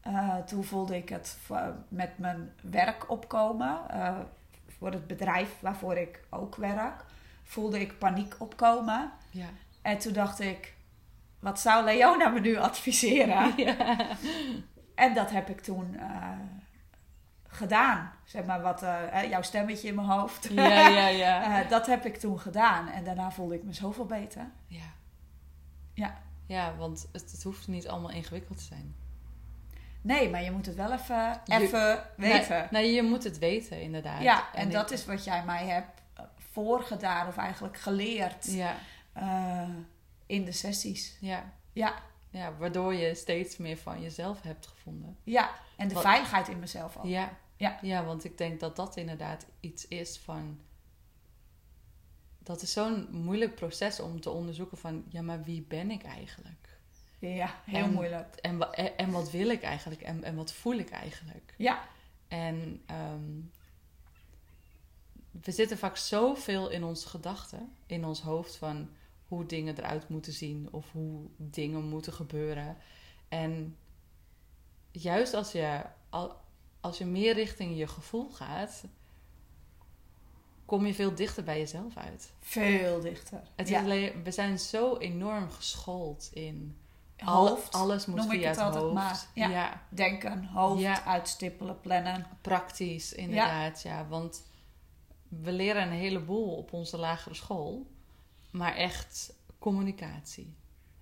[0.00, 1.38] Eh, toen voelde ik het
[1.88, 3.88] met mijn werk opkomen.
[3.88, 4.18] eh,
[4.78, 7.04] voor het bedrijf waarvoor ik ook werk.
[7.42, 9.12] Voelde ik paniek opkomen.
[9.30, 9.46] Ja.
[9.82, 10.74] En toen dacht ik,
[11.38, 13.52] wat zou Leona me nu adviseren?
[13.64, 13.96] ja.
[14.94, 16.28] En dat heb ik toen eh,
[17.48, 18.12] gedaan.
[18.24, 18.84] Zeg maar wat,
[19.30, 20.48] jouw stemmetje in mijn hoofd.
[20.52, 21.62] Ja, ja, ja.
[21.68, 22.88] Dat heb ik toen gedaan.
[22.88, 24.46] En daarna voelde ik me zoveel beter.
[24.66, 24.84] Ja.
[25.94, 26.14] Ja.
[26.50, 28.94] Ja, want het, het hoeft niet allemaal ingewikkeld te zijn.
[30.02, 32.68] Nee, maar je moet het wel even, even weten.
[32.70, 34.22] Nee, nee, je moet het weten, inderdaad.
[34.22, 38.74] ja, en dat is wat jij mij hebt eh, voorgedaan of eigenlijk geleerd Ja,
[39.12, 39.68] eh,
[40.26, 41.16] in de sessies.
[41.20, 41.94] ja, Ja,
[42.30, 45.16] ja, waardoor je steeds meer van jezelf hebt gevonden.
[45.24, 45.50] ja.
[45.76, 47.04] En de Wat- veiligheid in mezelf ook.
[47.04, 47.30] Ja.
[47.56, 47.78] Ja.
[47.82, 50.60] ja, want ik denk dat dat inderdaad iets is van...
[52.50, 55.04] Dat is zo'n moeilijk proces om te onderzoeken van...
[55.08, 56.78] Ja, maar wie ben ik eigenlijk?
[57.18, 58.34] Ja, heel En- moeilijk.
[58.36, 60.00] En, en, en wat wil ik eigenlijk?
[60.02, 61.54] En, en wat voel ik eigenlijk?
[61.56, 61.88] Ja,
[62.28, 63.40] En ehm,
[65.30, 68.88] we zitten vaak zoveel in onze gedachten, in ons hoofd van
[69.28, 72.76] hoe dingen eruit moeten zien of hoe dingen moeten gebeuren.
[73.28, 73.76] En
[74.90, 75.82] juist als je,
[76.80, 78.84] als je meer richting je gevoel gaat,
[80.70, 82.32] kom je veel dichter bij jezelf uit.
[82.40, 83.42] Veel dichter.
[83.56, 83.80] Het ja.
[83.80, 86.76] alleen, we zijn zo enorm geschoold in
[87.16, 87.72] hoofd.
[87.72, 88.94] alles moet noem via ik het het altijd hoofd.
[88.94, 89.26] maar.
[89.34, 89.48] Ja.
[89.48, 89.82] ja.
[89.88, 91.04] Denken, hoofd, Ja.
[91.04, 92.26] uitstippelen, plannen.
[92.40, 94.06] Praktisch, inderdaad, ja.
[94.06, 94.42] Want
[95.28, 97.86] we leren een heleboel op onze lagere school.
[98.50, 100.54] Maar echt communicatie.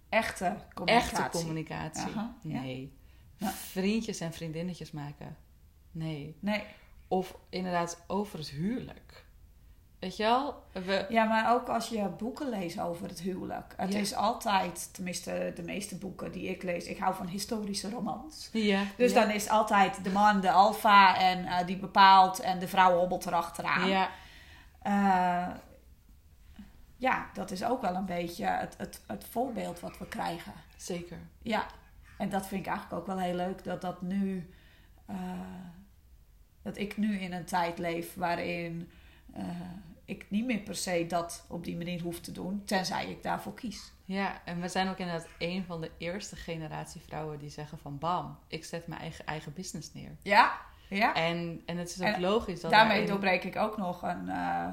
[0.08, 1.18] Echte communicatie.
[1.24, 2.02] Echte communicatie.
[2.02, 2.36] Aha.
[2.42, 2.92] Nee.
[3.38, 5.36] Vriendjes en vriendinnetjes maken.
[5.90, 6.36] Nee.
[6.40, 6.62] Nee.
[7.08, 9.26] Of inderdaad over het huwelijk.
[9.98, 10.62] Weet je wel?
[10.72, 13.74] We, Ja, maar ook als je boeken leest over het huwelijk.
[13.76, 13.98] Het Ja.
[13.98, 18.48] is altijd, tenminste de meeste boeken die ik lees, ik hou van historische romans.
[18.52, 19.20] ja, Dus ja.
[19.24, 23.26] dan is altijd de man de alfa en eh, die bepaalt en de vrouw hobbelt
[23.26, 23.88] erachteraan.
[23.88, 24.08] Ja,
[24.82, 25.48] Eh,
[26.96, 30.52] ja, dat is ook wel een beetje het, het, het voorbeeld wat we krijgen.
[30.76, 31.18] zeker.
[31.42, 31.66] Ja,
[32.18, 34.50] en dat vind ik eigenlijk ook wel heel leuk dat dat nu.
[35.06, 35.16] eh,
[36.62, 38.90] dat ik nu in een tijd leef waarin
[40.08, 43.54] ik niet meer per se dat op die manier hoef te doen, tenzij ik daarvoor
[43.54, 43.92] kies.
[44.04, 47.98] Ja, en we zijn ook inderdaad een van de eerste generatie vrouwen die zeggen van
[47.98, 50.16] bam, ik zet mijn eigen, eigen business neer.
[50.22, 50.52] Ja,
[50.88, 51.14] ja.
[51.14, 54.28] En, en het is ook En logisch dat Daarmee daarin- doorbreek ik ook nog een,
[54.28, 54.68] eh,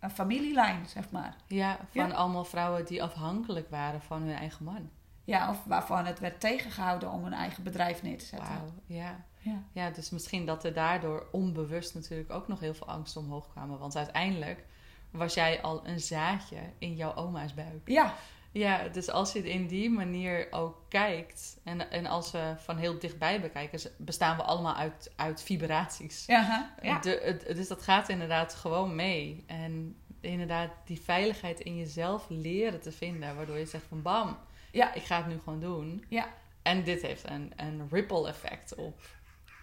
[0.00, 1.36] een familielijn, zeg maar.
[1.46, 2.14] Ja, van Ja.
[2.14, 4.90] allemaal vrouwen die afhankelijk waren van hun eigen man.
[5.24, 8.48] Ja, of waarvan het werd tegengehouden om een eigen bedrijf neer te zetten.
[8.48, 9.24] Wauw, ja.
[9.40, 9.62] Ja.
[9.72, 13.78] Ja, dus misschien dat er daardoor onbewust natuurlijk ook nog heel veel angst omhoog kwamen.
[13.78, 14.64] Want uiteindelijk
[15.10, 17.80] was jij al een zaadje in jouw oma's buik.
[17.84, 18.14] ja,
[18.52, 21.60] Ja, dus als je in die manier ook kijkt...
[21.64, 23.80] en, en als we van heel dichtbij bekijken...
[23.98, 26.26] bestaan we allemaal uit, uit vibraties.
[26.26, 26.98] ja, ja.
[26.98, 29.44] De, het, dus dat gaat inderdaad gewoon mee.
[29.46, 33.36] En inderdaad die veiligheid in jezelf leren te vinden...
[33.36, 34.38] waardoor je zegt van bam,
[34.72, 34.94] Ja.
[34.94, 36.04] ik ga het nu gewoon doen.
[36.08, 36.28] Ja.
[36.62, 39.00] En dit heeft een, een ripple effect op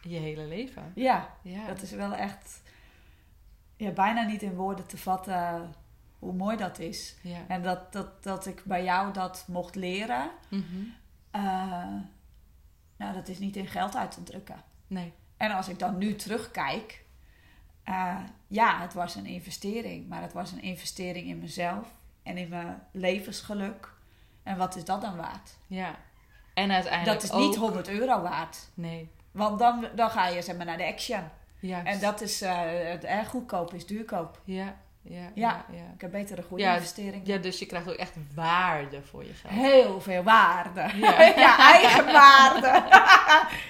[0.02, 0.92] je hele leven.
[0.96, 2.62] ja, Ja, dat is wel echt
[3.76, 5.74] ja, bijna niet in woorden te vatten
[6.20, 7.16] hoe mooi dat is.
[7.22, 7.40] ja.
[7.48, 10.64] En dat, dat, dat ik bij jou dat mocht leren, Mhm.
[11.32, 11.42] eh,
[12.98, 14.64] nou, dat is niet in geld uit te drukken.
[14.88, 17.06] Nee, En als ik dan nu terugkijk,
[17.84, 21.88] eh, ja, het was een investering, maar het was een investering in mezelf
[22.24, 23.94] en in mijn levensgeluk.
[24.44, 25.58] En wat is dat dan waard?
[25.68, 25.96] ja.
[26.54, 28.70] En uiteindelijk Dat is niet ook- 100 euro waard.
[28.74, 31.24] Nee, Want dan, dan ga je zeg maar naar de action.
[31.60, 31.88] juist.
[31.88, 34.40] En dat is eh, het erg goedkoop is duurkoop.
[34.44, 35.66] Ja, ja, ja.
[35.72, 35.84] Ja.
[35.96, 37.22] Ik heb beter een goede Ja, investering.
[37.28, 39.54] Ja, dus je krijgt ook echt waarde voor je geld.
[39.54, 40.82] Heel veel waarde.
[40.96, 41.22] Ja.
[41.46, 42.84] Ja, eigen waarde.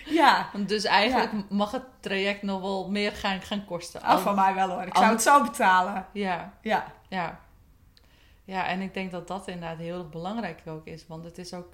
[0.19, 4.01] ja, Dus eigenlijk mag het traject nog wel meer gaan, gaan kosten.
[4.01, 4.81] af van mij wel hoor.
[4.83, 6.05] Ik zou het zo betalen.
[6.13, 7.39] Ja, Ja, ja.
[8.43, 11.07] Ja, en ik denk dat dat inderdaad heel erg belangrijk ook is.
[11.07, 11.73] Want het is ook...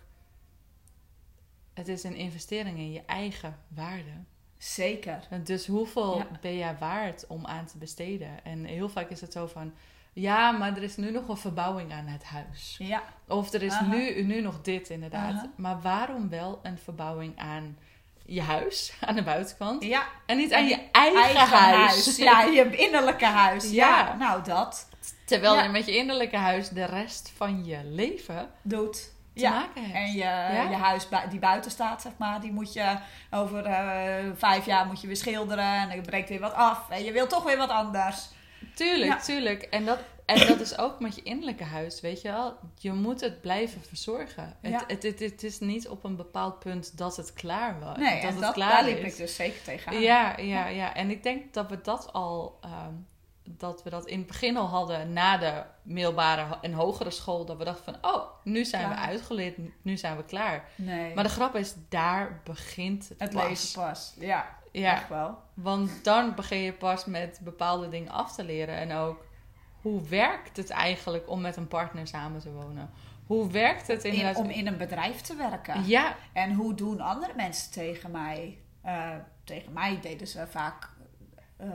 [1.73, 4.11] Het is een investering in je eigen waarde.
[4.57, 5.19] zeker.
[5.43, 6.27] Dus hoeveel Ja.
[6.41, 8.29] ben jij waard om aan te besteden?
[8.43, 9.73] En heel vaak is het zo van...
[10.13, 12.75] Ja, maar er is nu nog een verbouwing aan het huis.
[12.79, 13.85] Ja, Of er is Aha.
[13.85, 15.33] nu, nu nog dit inderdaad.
[15.33, 15.49] Aha.
[15.55, 17.77] Maar waarom wel een verbouwing aan
[18.25, 19.83] je huis, aan de buitenkant?
[19.83, 20.07] ja.
[20.25, 22.15] En niet aan je je eigen, huis.
[22.17, 23.71] Ja, je innerlijke huis.
[23.71, 24.15] Ja, Ja.
[24.15, 24.89] nou dat
[25.25, 29.12] Terwijl je met je innerlijke huis de rest van je leven doet.
[29.33, 29.49] Te Ja.
[29.51, 29.95] maken hebt.
[29.95, 30.69] En je, Ja.
[30.69, 32.97] je huis die buiten staat, zeg maar, die moet je
[33.31, 35.65] over eh, vijf jaar moet je weer schilderen.
[35.73, 36.89] En dan breekt weer wat af.
[36.89, 38.29] En je wil toch weer wat anders.
[38.75, 39.19] Tuurlijk, Ja.
[39.19, 39.61] tuurlijk.
[39.63, 42.57] En dat, en dat is ook met je innerlijke huis, weet je wel.
[42.77, 44.55] Je moet het blijven verzorgen.
[44.61, 44.69] Ja.
[44.87, 47.97] Het, het, het, het is niet op een bepaald punt dat het klaar was.
[47.97, 49.11] Nee, dat en het klaar daar liep is.
[49.11, 50.01] ik dus zeker tegenaan.
[50.01, 50.93] Ja, ja, ja.
[50.93, 52.93] En ik denk dat we dat al, ehm,
[53.43, 57.45] dat we dat in het begin al hadden na de middelbare en hogere school.
[57.45, 60.69] Dat we dachten van, oh, nu zijn we uitgeleerd, nu zijn we klaar.
[60.75, 63.43] Nee, Maar de grap is, daar begint het, het pas.
[63.43, 64.13] leven pas.
[64.19, 65.37] Ja, Ja, echt wel.
[65.53, 68.75] want dan begin je pas met bepaalde dingen af te leren.
[68.75, 69.25] En ook,
[69.81, 72.89] hoe werkt het eigenlijk om met een partner samen te wonen?
[73.27, 75.83] Hoe werkt het In, om in een bedrijf te werken.
[75.85, 78.57] Ja, En hoe doen andere mensen tegen mij?
[78.81, 79.09] Eh,
[79.43, 80.89] tegen mij deden ze vaak.
[81.57, 81.67] eh,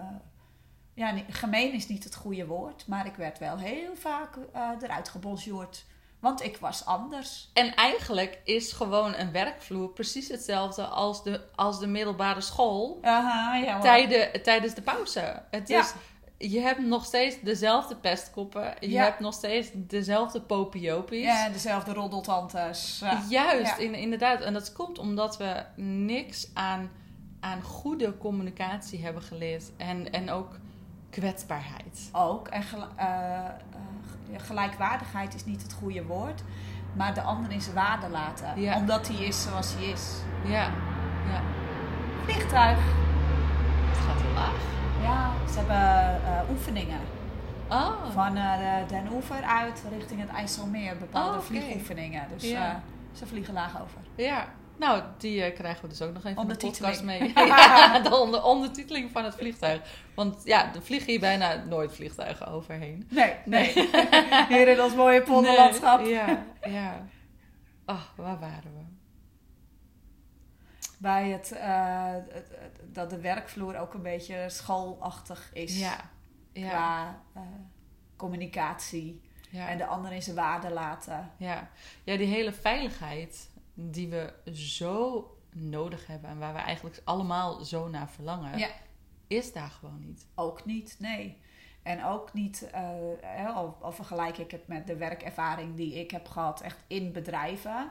[0.98, 5.08] ja, gemeen is niet het goede woord, maar ik werd wel heel vaak eh, eruit
[5.08, 5.84] gebonjourd.
[6.20, 7.50] Want ik was anders.
[7.54, 13.56] En eigenlijk is gewoon een werkvloer precies hetzelfde als de, als de middelbare school Aha,
[13.56, 15.42] ja, tijden, tijdens de pauze.
[15.50, 15.80] Het Ja.
[15.80, 15.92] is,
[16.50, 18.74] je hebt nog steeds dezelfde pestkoppen.
[18.80, 19.02] Je Ja.
[19.04, 21.24] hebt nog steeds dezelfde popiopies.
[21.24, 22.98] Ja, dezelfde roddeltantes.
[23.00, 23.22] Ja.
[23.28, 24.40] Juist, in, inderdaad.
[24.40, 26.90] En dat komt omdat we niks aan,
[27.40, 29.64] aan goede communicatie hebben geleerd.
[29.76, 30.58] En, en ook
[31.10, 32.08] kwetsbaarheid.
[32.12, 32.48] ook.
[32.48, 33.06] En gel- eh,
[33.44, 33.50] eh,
[34.36, 36.42] gelijkwaardigheid is niet het goede woord.
[36.96, 38.60] Maar de ander in zijn waarde laten.
[38.60, 38.76] Ja.
[38.76, 40.16] Omdat hij is zoals hij is.
[40.44, 40.62] Ja,
[41.30, 41.40] ja.
[42.24, 42.78] Vliegtuig.
[43.88, 44.56] Het gaat heel laag.
[45.02, 47.00] Ja, ze hebben eh, oefeningen.
[47.70, 50.96] Oh, Van eh, de Den Oever uit richting het IJsselmeer.
[50.98, 52.22] Bepaalde Oh, vliegoefeningen.
[52.36, 52.68] Dus Ja.
[52.70, 52.74] eh,
[53.12, 54.00] ze vliegen laag over.
[54.14, 54.44] ja.
[54.78, 57.32] Nou, die eh, krijgen we dus ook nog even in de podcast mee.
[57.34, 59.80] Ja, de onder, ondertiteling van het vliegtuig.
[60.14, 63.06] Want ja, er vliegen hier bijna nooit vliegtuigen overheen.
[63.10, 63.72] Nee, nee.
[64.48, 66.00] Hier in ons mooie polderlandschap.
[66.00, 67.06] Nee, ja, ja.
[67.84, 68.84] Ach, waar waren we?
[70.98, 72.14] Bij het, eh,
[72.92, 75.78] dat de werkvloer ook een beetje schoolachtig is.
[75.78, 75.96] Ja,
[76.52, 77.42] ja, Qua eh,
[78.16, 79.22] communicatie.
[79.50, 79.68] ja.
[79.68, 81.30] En de ander in zijn waarde laten.
[81.36, 81.68] Ja.
[82.04, 83.47] ja, die hele veiligheid
[83.80, 88.68] die we zo nodig hebben en waar we eigenlijk allemaal zo naar verlangen, Ja.
[89.26, 90.26] is daar gewoon niet.
[90.34, 91.38] Ook niet, nee.
[91.82, 96.28] En ook niet, eh, al, al vergelijk ik het met de werkervaring die ik heb
[96.28, 97.90] gehad, echt in bedrijven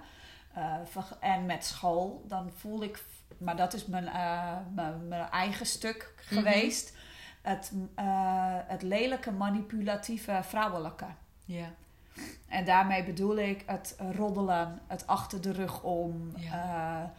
[0.54, 0.76] eh,
[1.20, 3.04] en met school, dan voel ik,
[3.38, 6.34] maar dat is mijn, eh, mijn, mijn eigen stuk Mhm.
[6.36, 6.96] geweest,
[7.42, 8.06] het, eh,
[8.68, 11.06] het lelijke, manipulatieve vrouwelijke.
[11.46, 11.70] Ja,
[12.48, 16.34] En daarmee bedoel ik het roddelen, het achter de rug om.
[16.36, 17.02] Ja.
[17.04, 17.10] eh,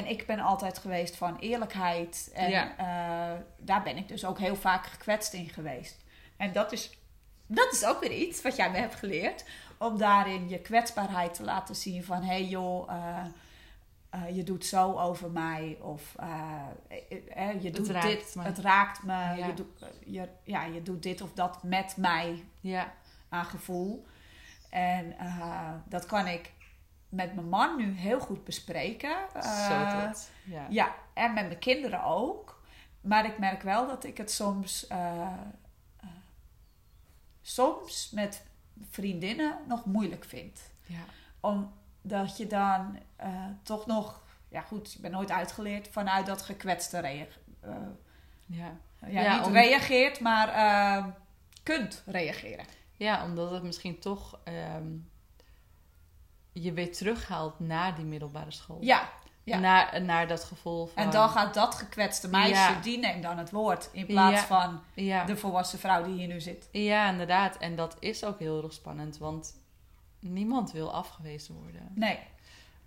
[0.00, 2.30] en ik ben altijd geweest van eerlijkheid.
[2.34, 2.76] En Ja.
[2.76, 5.96] eh, daar ben ik dus ook heel vaak gekwetst in geweest.
[6.36, 6.98] En dat is,
[7.46, 9.44] dat is ook weer iets wat jij me hebt geleerd.
[9.78, 12.22] Om daarin je kwetsbaarheid te laten zien van...
[12.22, 13.24] hé hey joh, eh,
[14.36, 15.78] je doet zo over mij.
[15.80, 16.14] Of
[17.60, 18.42] je doet raakt dit, me.
[18.42, 19.12] het raakt me.
[19.12, 19.46] Ja.
[19.46, 22.92] Je, doet, je, ja, je doet dit of dat met mij ja,
[23.32, 24.06] aan gevoel.
[24.70, 26.52] En eh, dat kan ik
[27.08, 29.16] met mijn man nu heel goed bespreken.
[29.34, 29.66] Eh,
[30.12, 30.20] zo.
[30.44, 30.66] Ja.
[30.68, 32.62] Ja, en met mijn kinderen ook.
[33.00, 35.32] Maar ik merk wel dat ik het soms, eh,
[37.42, 38.42] soms met
[38.90, 40.60] vriendinnen nog moeilijk vind.
[40.86, 40.98] Ja.
[41.40, 42.98] Omdat je dan
[43.62, 47.98] toch nog, ja goed, ik ben nooit uitgeleerd vanuit dat gekwetste reageren.
[48.46, 48.76] Ja.
[49.00, 51.14] ja, Ja, niet om- reageert, maar
[51.62, 52.64] kunt reageren.
[52.96, 54.86] Ja, omdat het misschien toch ehm,
[56.52, 58.78] je weer terughaalt naar die middelbare school.
[58.80, 59.08] Ja,
[59.44, 59.58] ja.
[59.58, 61.02] Naar, naar dat gevoel van...
[61.02, 62.80] En dan gaat dat gekwetste meisje, Ja.
[62.80, 63.88] die neemt dan het woord.
[63.92, 64.46] In plaats Ja.
[64.46, 64.80] van
[65.26, 66.68] de volwassen vrouw die hier nu zit.
[66.72, 67.56] ja, inderdaad.
[67.56, 69.54] En dat is ook heel erg spannend, want
[70.18, 71.92] niemand wil afgewezen worden.
[71.94, 72.18] Nee.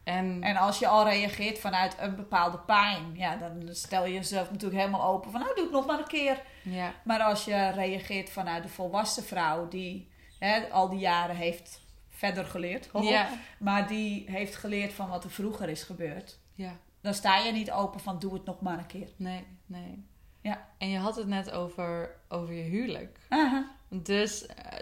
[0.05, 4.51] En, En als je al reageert vanuit een bepaalde pijn, ja, dan stel je jezelf
[4.51, 6.41] natuurlijk helemaal open van, nou, doe het nog maar een keer.
[6.61, 11.81] ja, Maar als je reageert vanuit de volwassen vrouw die hè, al die jaren heeft
[12.09, 16.77] verder geleerd, ja, maar die heeft geleerd van wat er vroeger is gebeurd, ja.
[17.01, 19.09] dan sta je niet open van, doe het nog maar een keer.
[19.15, 20.05] Nee, nee.
[20.41, 20.69] Ja.
[20.77, 23.19] En je had het net over, over je huwelijk.
[23.29, 23.71] Aha.
[23.89, 24.79] Dus eh,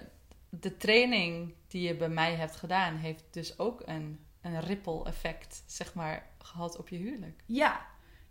[0.49, 5.63] de training die je bij mij hebt gedaan, heeft dus ook een, een ripple effect,
[5.65, 7.43] zeg maar, gehad op je huwelijk.
[7.45, 7.81] Ja,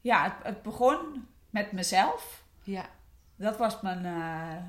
[0.01, 2.45] ja het, het begon met mezelf.
[2.63, 2.85] Ja.
[3.37, 4.63] Dat was mijn eh,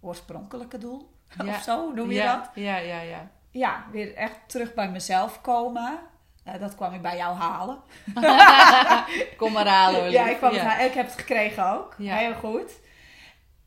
[0.00, 1.12] oorspronkelijke doel.
[1.44, 1.54] Ja.
[1.54, 2.50] Of zo noem je ja, dat?
[2.54, 3.30] Ja, ja, ja.
[3.50, 5.98] Ja, weer echt terug bij mezelf komen.
[6.44, 7.78] Eh, dat kwam ik bij jou halen.
[9.36, 10.58] Kom maar halen, hoor, ja, ik, kwam ja.
[10.58, 10.86] het halen.
[10.86, 11.94] ik heb het gekregen ook.
[11.98, 12.80] Heel goed.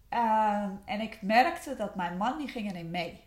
[0.09, 3.23] Ehm, en ik merkte dat mijn man, die ging erin mee.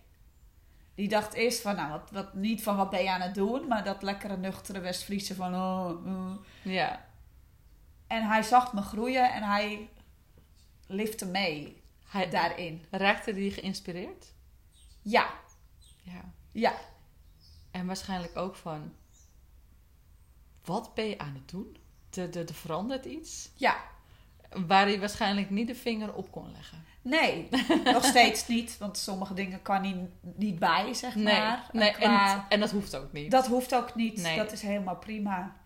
[1.00, 3.66] Die dacht eerst van, nou, wat, wat, niet van wat ben je aan het doen,
[3.68, 6.44] maar dat lekkere nuchtere West-Friese van, oh, oh.
[6.62, 7.06] Ja.
[8.06, 9.88] En hij zag me groeien en hij
[10.86, 12.84] lifte mee Hij, daarin.
[12.90, 14.32] raakte die geïnspireerd?
[15.02, 15.30] Ja,
[16.02, 16.32] Ja.
[16.52, 16.74] ja,
[17.70, 18.92] En waarschijnlijk ook van,
[20.64, 21.76] wat ben je aan het doen?
[22.10, 23.76] Er, er verandert iets ja.
[24.66, 26.84] waar hij waarschijnlijk niet de vinger op kon leggen.
[27.02, 27.48] Nee,
[27.84, 31.68] nog steeds niet, want sommige dingen kan hij niet bij, zeg Nee, maar.
[31.72, 33.30] nee Qua- en, en dat hoeft ook niet.
[33.30, 34.22] Dat hoeft ook niet.
[34.22, 34.36] Nee.
[34.36, 35.56] Dat is helemaal prima.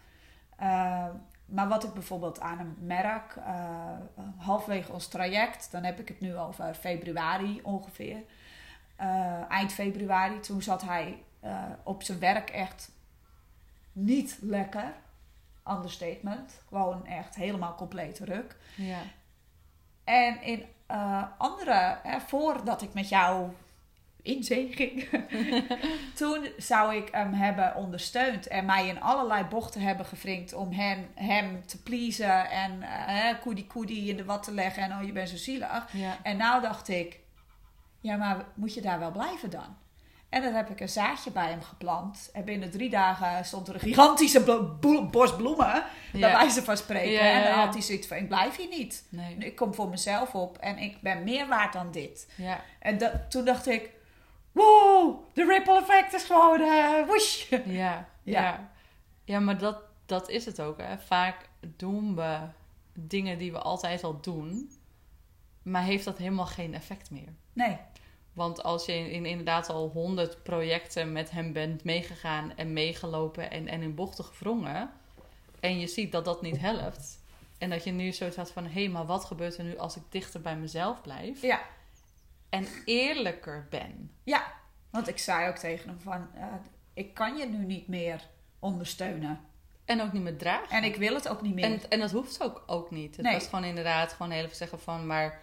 [0.61, 1.07] Uh,
[1.45, 6.21] maar wat ik bijvoorbeeld aan hem merk, uh, halfwege ons traject, dan heb ik het
[6.21, 8.17] nu over februari ongeveer.
[9.01, 11.23] Uh, eind februari, toen zat hij
[11.83, 12.91] op zijn werk echt
[13.93, 14.93] niet lekker.
[15.69, 16.63] Understatement.
[16.69, 18.57] Gewoon echt helemaal compleet ruk.
[18.77, 18.99] Ja.
[20.05, 23.51] En in uh, andere, hè, voordat ik met jou
[24.23, 25.09] in zee ging,
[26.21, 31.09] toen zou ik hem hebben ondersteund en mij in allerlei bochten hebben gevrinkt om hem,
[31.15, 35.13] hem te pleasen en uh, koedie koedie in de wat te leggen en oh je
[35.13, 35.93] bent zo zielig.
[35.93, 36.19] Ja.
[36.23, 37.21] En nou dacht ik,
[38.01, 39.77] ja maar moet je daar wel blijven dan?
[40.35, 42.31] En dan heb ik een zaadje bij hem geplant.
[42.33, 44.41] En binnen drie dagen stond er een gigantische
[45.11, 45.85] bos bloemen.
[46.13, 46.33] Bij Ja.
[46.33, 47.11] wijze van spreken.
[47.11, 49.05] Ja, ja, En dan had hij zoiets van, ik blijf hier niet.
[49.09, 49.37] Nee.
[49.39, 52.31] Ik kom voor mezelf op en ik ben meer waard dan dit.
[52.37, 52.61] Ja.
[52.79, 53.91] En dat, toen dacht ik,
[54.53, 57.49] wow, de ripple effect is gewoon eh woesh.
[57.51, 58.07] Ja, Ja.
[58.23, 58.71] ja.
[59.25, 59.41] ja.
[59.41, 59.77] maar dat,
[60.07, 60.79] dat is het ook.
[60.81, 60.99] Hè.
[60.99, 62.39] Vaak doen we
[62.95, 64.71] dingen die we altijd al doen,
[65.63, 67.33] maar heeft dat helemaal geen effect meer.
[67.53, 67.77] Nee,
[68.35, 73.51] Want als je in, in inderdaad al honderd projecten met hem bent meegegaan en meegelopen
[73.51, 74.91] en, en in bochten gevrongen,
[75.61, 77.23] en je ziet dat dat niet helpt,
[77.59, 79.97] en dat je nu zoiets had van: hé, hey, maar wat gebeurt er nu als
[79.97, 81.63] ik dichter bij mezelf blijf ja,
[82.49, 84.11] en eerlijker ben?
[84.23, 84.53] ja.
[84.91, 86.45] Want ik zei ook tegen hem van, eh,
[86.95, 88.29] ik kan je nu niet meer
[88.59, 89.41] ondersteunen.
[89.85, 90.69] En ook niet meer dragen.
[90.77, 91.65] En ik wil het ook niet meer.
[91.65, 93.17] En, en dat hoeft ook, ook niet.
[93.17, 93.35] Het Nee.
[93.35, 95.07] was gewoon inderdaad gewoon heel even zeggen van...
[95.07, 95.41] maar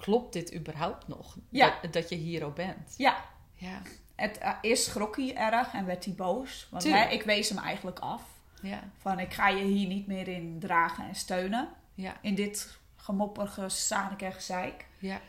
[0.00, 1.36] klopt dit überhaupt nog?
[1.48, 1.74] Ja.
[1.82, 2.94] Dat, dat je hier al bent.
[2.96, 3.16] Ja,
[3.54, 3.80] Ja,
[4.14, 6.68] het, eh, eerst schrok hij erg en werd hij boos.
[6.70, 8.22] Want hij- ik wees hem eigenlijk af.
[8.62, 11.68] ja, Van, ik ga je hier niet meer in dragen en steunen.
[11.94, 14.86] ja, In dit gemopper, gezanik en gezeik.
[14.98, 15.20] ja.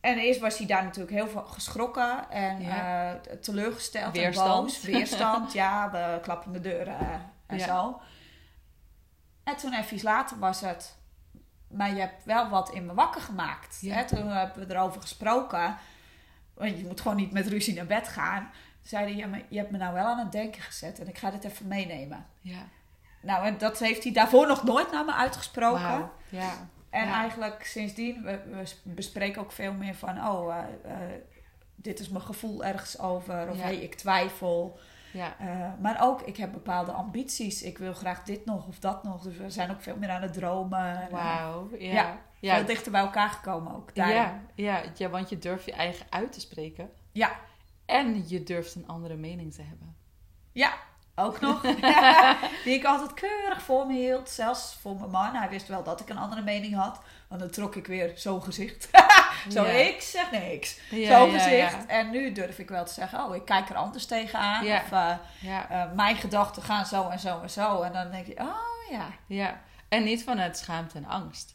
[0.00, 3.14] En eerst was hij daar natuurlijk heel veel geschrokken en Ja.
[3.14, 4.48] eh, teleurgesteld Weerstand.
[4.48, 4.80] en boos.
[4.82, 7.66] Weerstand, ja, we klappen de deuren en Ja.
[7.66, 8.00] zo.
[9.44, 10.96] En toen even later was het,
[11.72, 13.78] maar je hebt wel wat in me wakker gemaakt.
[13.80, 13.94] Ja.
[13.94, 14.04] Hè?
[14.04, 15.76] Toen hebben we erover gesproken,
[16.54, 18.42] want je moet gewoon niet met ruzie naar bed gaan.
[18.52, 21.08] Toen zei hij, ja, maar je hebt me nou wel aan het denken gezet en
[21.08, 22.26] ik ga dit even meenemen.
[22.40, 22.68] ja.
[23.22, 26.10] Nou, en dat heeft hij daarvoor nog nooit naar me uitgesproken.
[26.28, 27.14] Ja, En Ja.
[27.20, 30.98] eigenlijk sindsdien, we, we bespreken ook veel meer van, oh, eh, eh,
[31.74, 33.48] dit is mijn gevoel ergens over.
[33.50, 33.62] Of Ja.
[33.62, 34.78] hey, ik twijfel.
[35.12, 37.62] Ja, Eh, maar ook, ik heb bepaalde ambities.
[37.62, 39.22] Ik wil graag dit nog of dat nog.
[39.22, 41.00] Dus we zijn ook veel meer aan het dromen.
[41.02, 41.68] En, wauw.
[41.78, 42.18] Ja, Ja.
[42.40, 42.56] ja.
[42.56, 43.94] Veel dichter bij elkaar gekomen ook.
[43.94, 44.14] daarin.
[44.16, 46.90] ja, ja, ja, want je durft je eigen uit te spreken.
[47.12, 47.30] ja,
[47.86, 49.96] En je durft een andere mening te hebben.
[50.52, 50.72] ja,
[51.22, 51.60] ook nog.
[52.64, 54.30] Die ik altijd keurig voor me hield.
[54.30, 55.34] Zelfs voor mijn man.
[55.34, 57.00] Hij wist wel dat ik een andere mening had.
[57.28, 58.88] Want dan trok ik weer zo'n gezicht.
[59.48, 59.70] Zo, Ja.
[59.70, 60.78] ik zeg niks.
[60.90, 61.86] Ja, Zo'n ja, gezicht.
[61.86, 64.64] En nu durf ik wel te zeggen, oh, ik kijk er anders tegenaan.
[64.64, 64.76] Ja.
[64.76, 67.82] Of eh, eh, mijn gedachten gaan zo en zo en zo.
[67.82, 69.06] En dan denk je, oh ja.
[69.26, 69.60] ja.
[69.88, 71.54] En niet vanuit schaamte en angst.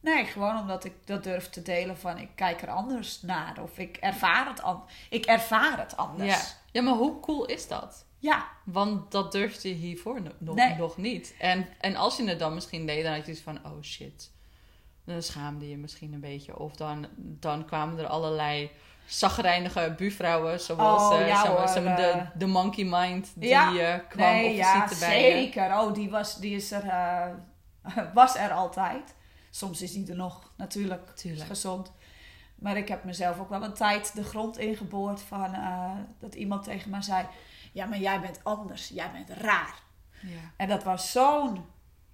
[0.00, 3.62] Nee, gewoon omdat ik dat durf te delen van, ik kijk er anders naar.
[3.62, 6.28] Of ik ervaar het, an ik ervaar het anders.
[6.28, 6.40] Ja.
[6.72, 8.04] ja, maar hoe cool is dat?
[8.18, 10.74] Ja, Want dat durfde je hiervoor no- nog, Nee.
[10.76, 11.34] nog niet.
[11.38, 14.30] En, en als je het dan misschien deed, dan had je iets van: oh shit.
[15.04, 16.58] Dan schaamde je misschien een beetje.
[16.58, 18.70] Of dan, dan kwamen er allerlei
[19.06, 22.14] zagrijnige buurvrouwen, zoals Oh, eh, ja, hoor, maar, eh.
[22.14, 23.78] de, de monkey mind, die Ja.
[23.78, 25.32] eh, kwam nee, op ja, bij je.
[25.32, 25.78] zeker.
[25.78, 26.84] Oh, die, was, die is er,
[28.14, 29.14] was er altijd.
[29.50, 31.16] Soms is die er nog, natuurlijk.
[31.16, 31.46] Tuurlijk.
[31.46, 31.92] Gezond.
[32.54, 35.56] Maar ik heb mezelf ook wel een tijd de grond ingeboord van
[36.18, 37.26] dat iemand tegen mij zei:
[37.78, 39.82] Ja, maar jij bent anders, jij bent raar.
[40.20, 41.64] Ja, En dat was zo'n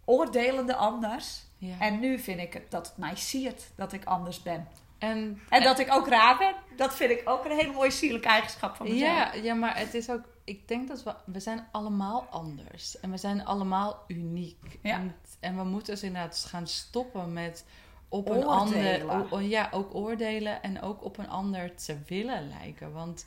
[0.05, 1.43] oordelende anders.
[1.59, 1.75] ja.
[1.79, 4.69] En nu vind ik het dat het mij siert dat ik anders ben.
[4.99, 8.29] En, En dat ik ook raar ben, dat vind ik ook een hele mooie sierlijke
[8.29, 9.11] eigenschap van mezelf.
[9.11, 10.23] ja, ja, maar het is ook...
[10.45, 11.15] Ik denk dat we...
[11.25, 13.01] We zijn allemaal anders.
[13.01, 14.79] En we zijn allemaal uniek.
[14.83, 14.95] Ja.
[14.95, 17.65] En, en we moeten dus inderdaad gaan stoppen met
[18.09, 19.11] op een ander...
[19.31, 22.93] o- ja, ook oordelen en ook op een ander te willen lijken.
[22.93, 23.27] Want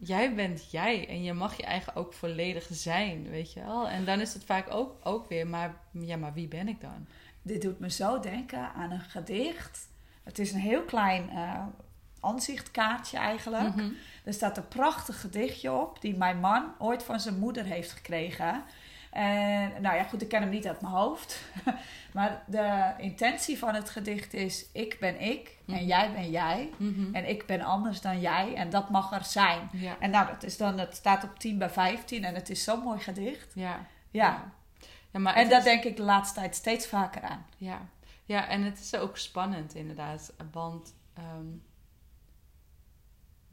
[0.00, 3.88] jij bent jij en je mag je eigen ook volledig zijn, weet je wel.
[3.88, 7.06] En dan is het vaak ook, ook weer, maar, ja, maar wie ben ik dan?
[7.42, 9.88] Dit doet me zo denken aan een gedicht.
[10.22, 11.66] Het is een heel klein eh
[12.20, 13.74] aanzichtkaartje eigenlijk.
[13.74, 13.90] Mhm.
[14.24, 18.62] Er staat een prachtig gedichtje op die mijn man ooit van zijn moeder heeft gekregen.
[19.10, 21.40] En nou ja, goed, ik ken hem niet uit mijn hoofd.
[22.14, 25.84] maar de intentie van het gedicht is: ik ben ik en Mhm.
[25.84, 26.70] jij ben jij.
[26.76, 27.14] Mhm.
[27.14, 29.68] En ik ben anders dan jij en dat mag er zijn.
[29.72, 32.64] Ja, En nou, dat is dan, het staat op 10 bij 15 en het is
[32.64, 33.52] zo'n mooi gedicht.
[33.54, 33.86] ja.
[34.10, 34.52] Ja,
[35.10, 37.46] ja maar en daar is- denk ik de laatste tijd steeds vaker aan.
[37.56, 37.78] Ja.
[38.24, 41.46] ja, en het is ook spannend inderdaad, want ehm,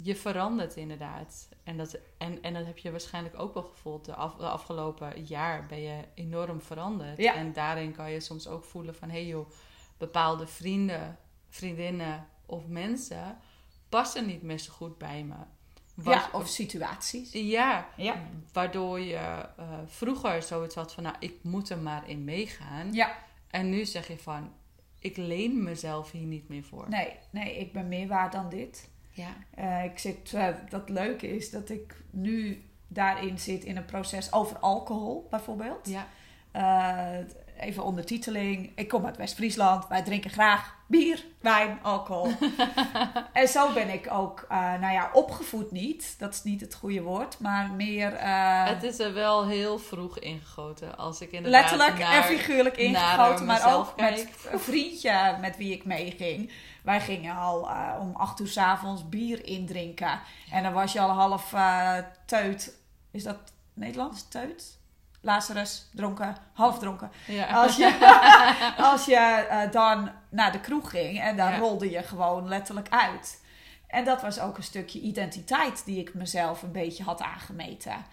[0.03, 1.49] je verandert inderdaad.
[1.63, 4.05] En dat, en, en dat heb je waarschijnlijk ook wel gevoeld.
[4.05, 7.17] De, af, de afgelopen jaar ben je enorm veranderd.
[7.17, 7.33] Ja.
[7.35, 9.09] En daarin kan je soms ook voelen van...
[9.09, 9.49] hé hey joh,
[9.97, 11.17] bepaalde vrienden,
[11.49, 13.37] vriendinnen of mensen
[13.89, 15.35] passen niet meer zo goed bij me.
[15.95, 17.31] Wat- ja, of situaties.
[17.31, 18.23] ja, Ja.
[18.53, 21.03] waardoor je eh, vroeger zoiets had van...
[21.03, 22.93] nou, ik moet er maar in meegaan.
[22.93, 23.17] Ja,
[23.49, 24.53] En nu zeg je van,
[24.99, 26.89] ik leen mezelf hier niet meer voor.
[26.89, 28.89] nee, nee, ik ben meer waard dan dit.
[29.18, 33.86] Ja, Eh, ik zit, eh, dat leuke is dat ik nu daarin zit in een
[33.86, 35.88] proces over alcohol, bijvoorbeeld.
[35.89, 36.07] ja,
[36.51, 37.18] Eh,
[37.59, 38.72] even ondertiteling.
[38.76, 39.88] Ik kom uit West-Friesland.
[39.88, 42.32] Wij drinken graag bier, wijn, alcohol.
[43.34, 46.15] en zo ben ik ook, nou ja, opgevoed niet.
[46.20, 48.20] Dat is niet het goede woord, maar meer...
[48.65, 50.97] Het is er wel heel vroeg ingegoten.
[50.97, 54.15] Als ik inderdaad letterlijk naar- en figuurlijk ingegoten, maar ook kijk.
[54.15, 56.51] met een vriendje met wie ik meeging.
[56.88, 60.19] Wij gingen al eh, om acht uur 's avonds bier indrinken.
[60.51, 62.77] En dan was je al half eh, teut.
[63.11, 63.38] Is dat
[63.73, 64.27] Nederlands?
[64.27, 64.77] Teut?
[65.21, 67.11] Lazarus, dronken, half dronken.
[67.25, 67.45] Ja.
[67.47, 67.97] Als je,
[68.91, 71.57] als je eh, dan naar de kroeg ging en daar Ja.
[71.57, 73.43] rolde je gewoon letterlijk uit.
[73.88, 78.05] En dat was ook een stukje identiteit die ik mezelf een beetje had aangemeten.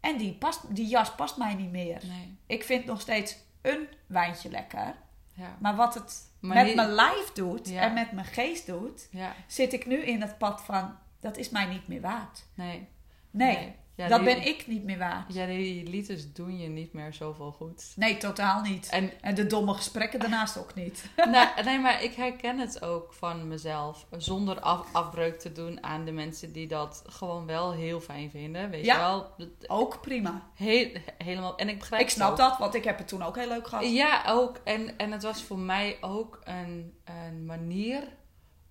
[0.00, 2.00] En die, past, die jas past mij niet meer.
[2.04, 2.38] Nee.
[2.46, 4.94] Ik vind nog steeds een wijntje lekker.
[5.38, 5.56] Ja.
[5.60, 7.80] Maar wat het Maar met niet- mijn lijf doet Ja.
[7.80, 9.34] en met mijn geest doet, Ja.
[9.46, 12.46] zit ik nu in het pad van dat is mij niet meer waard.
[12.54, 12.88] Nee.
[13.30, 15.34] Nee, Ja, dat die- ben ik niet meer waard.
[15.34, 17.92] Ja, die liters doen je niet meer zoveel goed.
[17.96, 18.88] Nee, totaal niet.
[18.88, 21.04] En En de domme gesprekken daarnaast ook niet.
[21.32, 24.06] nou, nee, maar ik herken het ook van mezelf.
[24.16, 28.70] Zonder af, afbreuk te doen aan de mensen die dat gewoon wel heel fijn vinden.
[28.70, 28.94] Weet Ja.
[28.94, 29.48] je wel?
[29.66, 30.50] Ook prima.
[30.54, 31.56] Heel, helemaal.
[31.56, 33.90] En ik begrijp Ik snap dat, want ik heb het toen ook heel leuk gehad.
[33.90, 34.60] Ja, ook.
[34.64, 38.02] En, en het was voor mij ook een, een manier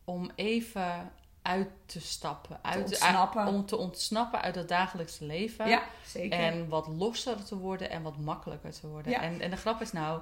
[0.05, 1.11] om even
[1.47, 2.59] uit te stappen.
[2.61, 3.41] Uit, ontsnappen.
[3.41, 5.67] uit- om te ontsnappen uit het dagelijkse leven.
[5.69, 6.39] Ja, zeker.
[6.39, 9.11] En wat losser te worden en wat makkelijker te worden.
[9.11, 9.21] Ja.
[9.21, 10.21] En, en de grap is nou,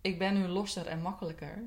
[0.00, 1.62] ik ben nu losser en makkelijker.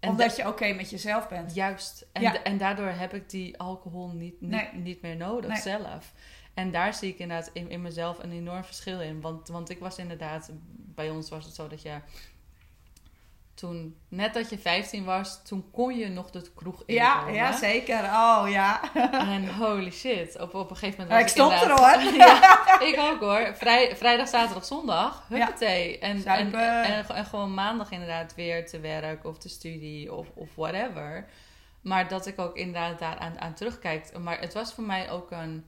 [0.00, 1.54] En Omdat je oké met jezelf bent.
[1.54, 2.06] Juist.
[2.12, 2.42] En, Ja.
[2.42, 4.68] en daardoor heb ik die alcohol niet, niet, Nee.
[4.72, 5.60] niet meer nodig Nee.
[5.60, 6.12] zelf.
[6.54, 9.20] En daar zie ik inderdaad in, in mezelf een enorm verschil in.
[9.20, 12.00] Want, want ik was inderdaad, bij ons was het zo dat je
[13.56, 17.34] toen, net dat je 15 was, toen kon je nog de kroeg Ja, inkomen.
[17.34, 18.04] ja, zeker.
[18.04, 18.80] Oh ja.
[19.12, 22.14] En holy shit, op, op een gegeven moment Ja, was ik stond er hoor.
[22.26, 23.54] ja, ik ook hoor.
[23.56, 25.24] Vrij, vrijdag, zaterdag, zondag.
[25.28, 25.98] Huppatee.
[25.98, 30.54] En, en, en, en gewoon maandag inderdaad weer te werk of te studie of, of
[30.54, 31.28] whatever.
[31.80, 34.18] Maar dat ik ook inderdaad daar aan, aan terugkijk.
[34.18, 35.64] Maar het was voor mij ook een,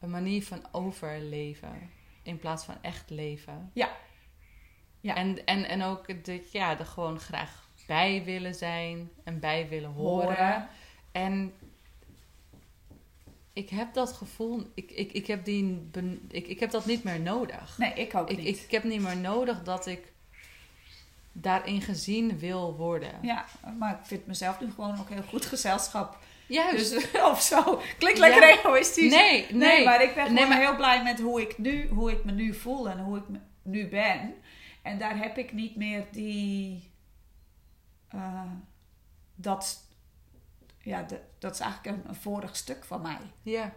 [0.00, 1.90] een manier van overleven.
[2.22, 3.70] In plaats van echt leven.
[3.74, 3.88] Ja.
[5.06, 5.14] Ja.
[5.14, 9.90] En, en, en ook dat ja, er gewoon graag bij willen zijn en bij willen
[9.92, 10.26] horen.
[10.26, 10.68] Horen.
[11.12, 11.52] En
[13.52, 15.88] ik heb dat gevoel, ik, ik, ik, heb, die,
[16.28, 17.78] ik, ik heb dat niet meer nodig.
[17.78, 18.62] Nee, ik ook Ik, niet.
[18.64, 20.12] ik heb niet meer nodig dat ik
[21.32, 23.12] daarin gezien wil worden.
[23.22, 23.44] Ja,
[23.78, 26.18] maar ik vind mezelf nu gewoon ook heel goed gezelschap.
[26.46, 26.90] Juist.
[26.90, 27.80] Dus, of zo.
[27.98, 28.54] Klinkt lekker Ja.
[28.54, 29.12] egoïstisch.
[29.12, 31.88] nee, nee, Nee, maar ik ben Nee, gewoon maar- heel blij met hoe ik, nu,
[31.88, 34.34] hoe ik me nu voel en hoe ik me nu ben.
[34.86, 36.90] En daar heb ik niet meer die.
[38.08, 38.50] eh,
[39.34, 39.84] dat.
[40.78, 43.18] Ja, de- dat is eigenlijk een, een vorig stuk van mij.
[43.42, 43.72] Ja.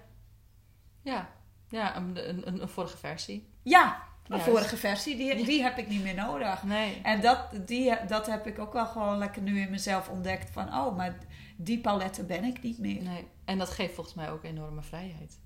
[1.02, 1.30] Ja.
[1.70, 3.50] Ja, een, een, een, vorige versie.
[3.64, 3.94] Ja,
[4.28, 4.44] een Juist.
[4.52, 6.64] vorige versie, die, die heb ik niet meer nodig.
[6.64, 7.02] Nee.
[7.02, 10.50] En dat, die, dat heb ik ook wel gewoon lekker nu in mezelf ontdekt.
[10.50, 11.18] Van, oh, maar
[11.58, 13.02] die paletten ben ik niet meer.
[13.02, 13.28] nee.
[13.46, 15.40] En dat geeft volgens mij ook enorme vrijheid.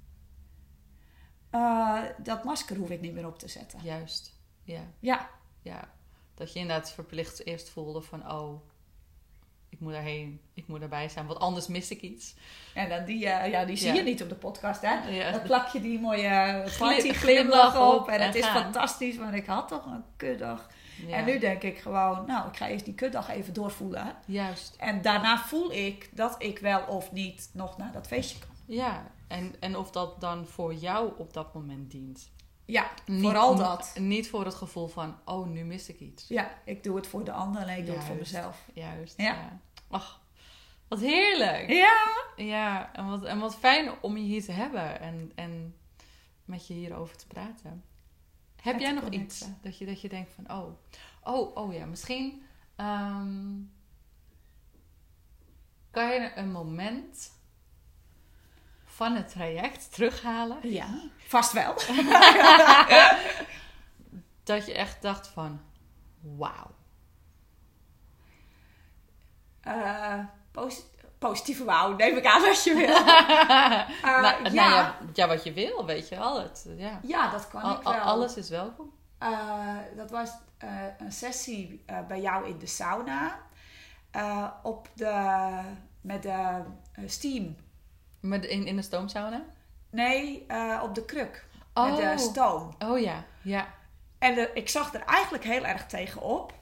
[1.50, 3.80] Eh, dat masker hoef ik niet meer op te zetten.
[3.84, 4.40] Juist.
[4.64, 4.82] Ja.
[5.00, 5.30] Ja,
[5.64, 5.90] Ja.
[6.36, 8.62] Dat je inderdaad verplicht eerst voelde van, oh,
[9.70, 10.40] ik moet daarheen.
[10.54, 12.36] Ik moet erbij zijn, want anders mis ik iets.
[12.74, 13.94] en dan die, eh, ja, die zie Ja.
[13.94, 14.94] je niet op de podcast, hè?
[15.10, 15.32] Ja.
[15.32, 18.02] Dan plak je die mooie Gli- party glimlach op.
[18.02, 20.68] op En het is fantastisch, want ik had toch een kutdag.
[21.08, 21.16] Ja.
[21.18, 24.16] En nu denk ik gewoon, nou, ik ga eerst die kutdag even doorvoelen.
[24.26, 24.76] Juist.
[24.80, 28.50] En daarna voel ik dat ik wel of niet nog naar dat feestje kan.
[28.66, 32.30] Ja, en, en of dat dan voor jou op dat moment dient.
[32.74, 33.94] Ja, Niet- vooral dat.
[34.00, 36.28] Niet voor het gevoel van, oh, nu mis ik iets.
[36.28, 38.70] Ja, ik doe het voor de ander en ik doe het voor mezelf.
[38.74, 39.24] Juist, Ja.
[39.34, 39.60] ja.
[39.90, 40.22] Ach,
[40.88, 41.70] wat heerlijk.
[41.70, 45.76] Ja, Ja, en wat, en wat fijn om je hier te hebben en, en
[46.46, 47.84] met je hierover te praten.
[48.62, 49.26] Heb jij nog connecten.
[49.26, 50.70] iets dat je, dat je denkt van, oh,
[51.24, 52.44] oh, oh ja, misschien
[52.76, 53.52] ehm,
[55.92, 57.32] kan je een moment
[58.96, 60.88] van het traject terughalen ja,
[61.28, 61.74] vast wel.
[64.44, 65.62] dat je echt dacht van,
[66.22, 66.72] wauw.
[69.62, 70.20] Eh,
[70.52, 70.84] posi-
[71.20, 72.96] positieve wauw, neem ik aan als je wil.
[74.04, 74.98] Eh, nou, nou ja.
[75.14, 76.42] ja, wat je wil, weet je wel.
[76.42, 77.00] Het, ja.
[77.04, 77.94] ja, dat kan Al- ik wel.
[77.94, 78.94] al- alles is welkom.
[79.18, 83.40] Eh, dat was eh, een sessie eh, bij jou in de sauna.
[84.12, 85.50] Eh, op de,
[86.02, 86.62] met de
[86.94, 87.56] eh, steam.
[88.24, 89.42] Met in, in de stoomsauna?
[89.90, 91.46] Nee, eh, op de kruk.
[91.74, 91.86] Oh.
[91.98, 92.76] Met de stoom.
[92.80, 93.68] Oh ja, ja.
[94.20, 96.54] En de- ik zag er eigenlijk heel erg tegenop.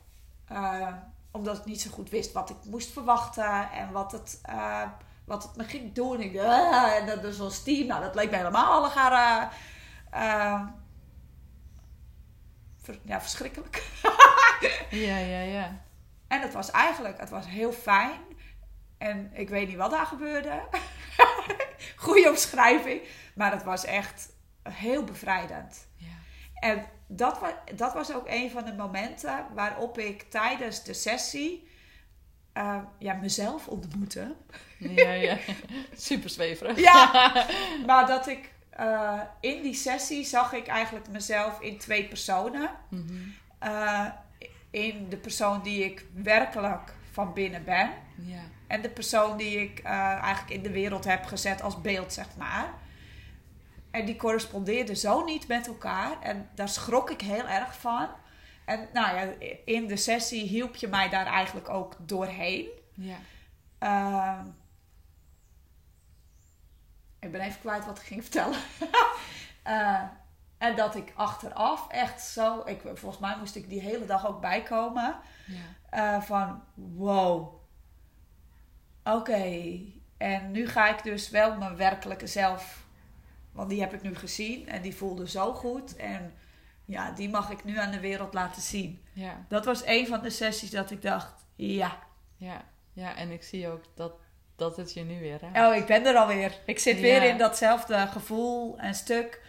[0.47, 0.87] eh
[1.33, 3.71] omdat ik niet zo goed wist wat ik moest verwachten.
[3.71, 4.83] En wat het, eh,
[5.25, 6.21] wat het me ging doen.
[6.21, 7.87] Ik dacht, "Ah," en dat is zo'n steam.
[7.87, 8.89] Nou, dat leek me helemaal
[12.81, 13.83] ver- ja, verschrikkelijk.
[14.89, 15.81] Ja, ja, ja.
[16.27, 18.19] En het was eigenlijk, het was heel fijn.
[18.97, 20.61] En ik weet niet wat daar gebeurde.
[22.05, 23.01] Goede omschrijving.
[23.35, 24.29] Maar het was echt
[24.63, 25.87] heel bevrijdend.
[25.95, 26.07] Ja.
[26.53, 31.69] En dat was, dat was ook een van de momenten waarop ik tijdens de sessie
[32.53, 34.35] eh, ja, mezelf ontmoette.
[34.77, 35.37] Ja, ja.
[35.95, 36.79] Super zweverig.
[36.79, 37.31] Ja,
[37.87, 42.69] maar dat ik eh, in die sessie zag ik eigenlijk mezelf in twee personen.
[42.89, 43.13] Mhm.
[43.59, 44.05] Eh,
[44.69, 47.91] in de persoon die ik werkelijk van binnen ben.
[48.15, 48.41] Ja.
[48.71, 52.35] En de persoon die ik eh, eigenlijk in de wereld heb gezet als beeld, zeg
[52.37, 52.73] maar.
[53.91, 56.21] En die correspondeerden zo niet met elkaar.
[56.21, 58.07] En daar schrok ik heel erg van.
[58.65, 62.67] En nou ja, in de sessie hielp je mij daar eigenlijk ook doorheen.
[62.93, 63.17] Ja.
[63.77, 64.45] Ehm,
[67.19, 68.59] ik ben even kwijt wat ik ging vertellen.
[69.63, 70.03] Eh,
[70.57, 72.61] en dat ik achteraf echt zo...
[72.65, 75.15] Ik, volgens mij moest ik die hele dag ook bijkomen.
[75.45, 76.15] Ja.
[76.15, 77.60] Eh, van wow.
[79.03, 79.79] Oké.
[80.17, 82.85] En nu ga ik dus wel mijn werkelijke zelf.
[83.51, 84.67] Want die heb ik nu gezien.
[84.67, 85.95] En die voelde zo goed.
[85.95, 86.33] En
[86.85, 89.03] ja, die mag ik nu aan de wereld laten zien.
[89.13, 89.45] Ja.
[89.47, 91.45] Dat was een van de sessies dat ik dacht.
[91.55, 91.99] Ja.
[92.37, 92.65] Ja.
[92.93, 93.15] Ja.
[93.15, 94.13] En ik zie ook dat,
[94.55, 95.57] dat het je nu weer raakt.
[95.57, 96.59] Oh, ik ben er alweer.
[96.65, 99.41] Ik zit weer in datzelfde gevoel en stuk.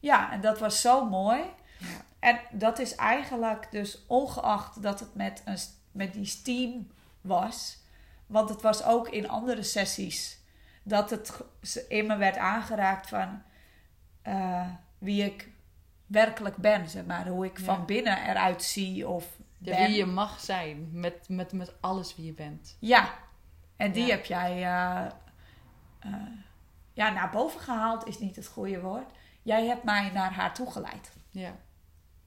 [0.00, 1.40] Ja, en dat was zo mooi.
[1.78, 2.04] Ja.
[2.18, 5.58] En dat is eigenlijk dus ongeacht dat het met, een,
[5.92, 6.90] met die steam
[7.20, 7.81] was.
[8.32, 10.40] Want het was ook in andere sessies
[10.82, 11.44] dat het
[11.88, 13.42] in me werd aangeraakt van
[14.22, 14.68] eh,
[14.98, 15.50] wie ik
[16.06, 17.28] werkelijk ben, zeg maar.
[17.28, 17.64] Hoe ik Ja.
[17.64, 19.86] van binnen eruit zie of Ja, ben.
[19.86, 20.88] wie je mag zijn.
[20.92, 22.76] Met, met, met alles wie je bent.
[22.80, 23.14] Ja,
[23.76, 24.10] en die Ja.
[24.14, 25.06] heb jij eh,
[26.00, 26.12] eh,
[26.92, 29.10] ja, naar boven gehaald, is niet het goede woord.
[29.42, 31.12] Jij hebt mij naar haar toegeleid.
[31.30, 31.56] Ja.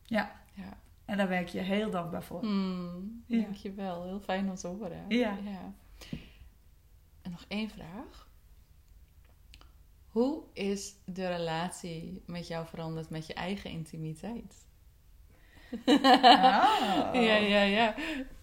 [0.03, 0.31] Ja.
[0.53, 0.77] Ja.
[1.05, 2.45] En daar ben ik je heel dankbaar voor.
[2.45, 3.41] Ja.
[3.41, 4.03] Dankjewel.
[4.03, 5.05] Heel fijn om te horen.
[5.07, 5.37] Ja.
[7.25, 8.27] En nog één vraag.
[10.09, 14.65] Hoe is de relatie met jou veranderd met je eigen intimiteit?
[15.85, 17.09] Ah.
[17.13, 17.95] Ja, ja, ja.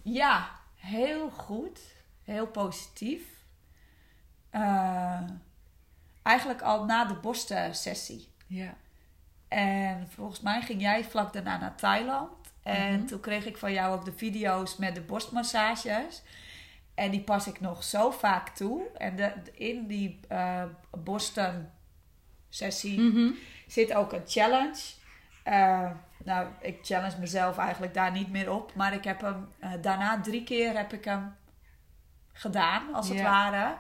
[0.03, 1.81] Ja, heel goed.
[2.23, 3.23] Heel positief.
[4.51, 5.21] Eh,
[6.23, 8.29] eigenlijk al na de borstensessie.
[8.47, 8.75] Ja.
[9.49, 12.33] En volgens mij ging jij vlak daarna naar Thailand.
[12.63, 13.07] En Mhm.
[13.07, 16.23] toen kreeg ik van jou ook de video's met de borstmassages.
[16.95, 18.83] En die pas ik nog zo vaak toe.
[18.97, 20.63] En de, in die eh
[21.05, 23.31] borstensessie Mhm.
[23.67, 24.81] zit ook een challenge.
[25.43, 25.91] Eh,
[26.25, 28.75] nou, ik challenge mezelf eigenlijk daar niet meer op.
[28.75, 31.35] Maar ik heb hem eh, daarna drie keer heb ik hem
[32.33, 33.75] gedaan, als het ware.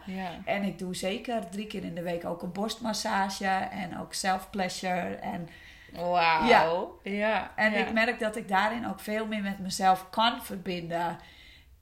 [0.44, 5.14] En ik doe zeker drie keer in de week ook een borstmassage en ook self-pleasure.
[5.14, 5.48] En,
[5.92, 6.46] Wauw.
[6.46, 7.10] Ja.
[7.12, 7.52] Ja.
[7.56, 7.78] en ja.
[7.78, 11.18] ik merk dat ik daarin ook veel meer met mezelf kan verbinden.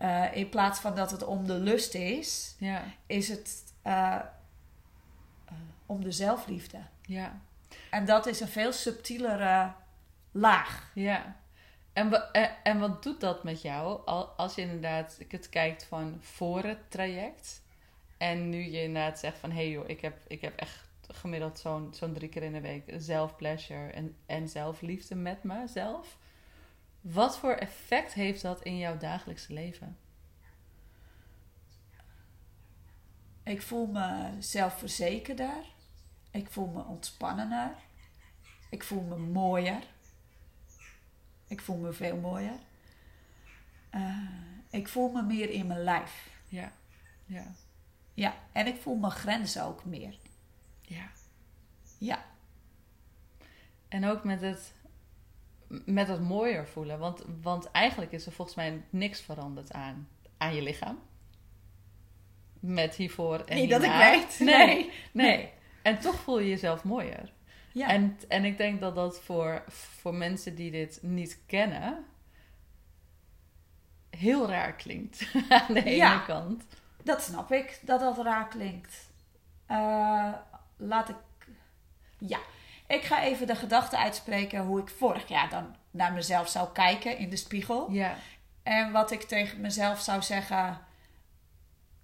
[0.00, 2.82] Eh, in plaats van dat het om de lust is, Ja.
[3.06, 5.52] is het eh, eh,
[5.86, 6.78] om de zelfliefde.
[7.02, 7.40] Ja.
[7.90, 9.72] En dat is een veel subtielere
[10.30, 10.90] laag.
[10.94, 11.36] Ja.
[11.92, 12.32] En,
[12.62, 16.90] en, wat doet dat met jou al- als je inderdaad het kijkt van voor het
[16.90, 17.62] traject
[18.18, 21.58] en nu je inderdaad zegt van hé hey joh, ik heb, ik heb echt gemiddeld
[21.58, 26.16] zo'n zo'n drie keer in de week zelfpleasure en, en zelfliefde met mezelf.
[27.00, 29.98] Wat voor effect heeft dat in jouw dagelijkse leven?
[33.42, 35.64] Ik voel me zelfverzekerder.
[36.30, 37.74] Ik voel me ontspannender.
[38.70, 39.82] Ik voel me mooier.
[41.46, 42.58] Ik voel me veel mooier.
[43.90, 44.30] Eh,
[44.70, 46.30] ik voel me meer in mijn lijf.
[46.48, 46.72] Ja.
[47.26, 47.54] Ja.
[48.14, 50.18] Ja, en ik voel mijn grenzen ook meer.
[50.80, 51.10] Ja.
[51.98, 52.24] Ja,
[53.88, 54.72] En ook met het,
[55.84, 56.98] met het mooier voelen.
[56.98, 60.98] Want, want eigenlijk is er volgens mij niks veranderd aan, aan je lichaam.
[62.60, 64.38] Met hiervoor en niet dat ik weet.
[64.38, 64.90] Nee, Nee.
[65.12, 65.52] nee.
[65.82, 67.32] En toch voel je jezelf mooier.
[67.72, 67.88] Ja.
[67.88, 72.04] En, en ik denk dat dat voor, voor mensen die dit niet kennen...
[74.10, 75.26] heel raar klinkt.
[75.48, 76.18] aan de ene Ja.
[76.18, 76.64] kant.
[77.04, 79.10] Dat snap ik, dat dat raar klinkt.
[79.66, 80.32] Eh,
[80.76, 81.16] laat ik.
[82.18, 82.38] Ja,
[82.90, 87.18] ik ga even de gedachte uitspreken hoe ik vorig jaar dan naar mezelf zou kijken
[87.18, 87.90] in de spiegel.
[87.90, 88.14] Ja.
[88.62, 90.78] En wat ik tegen mezelf zou zeggen.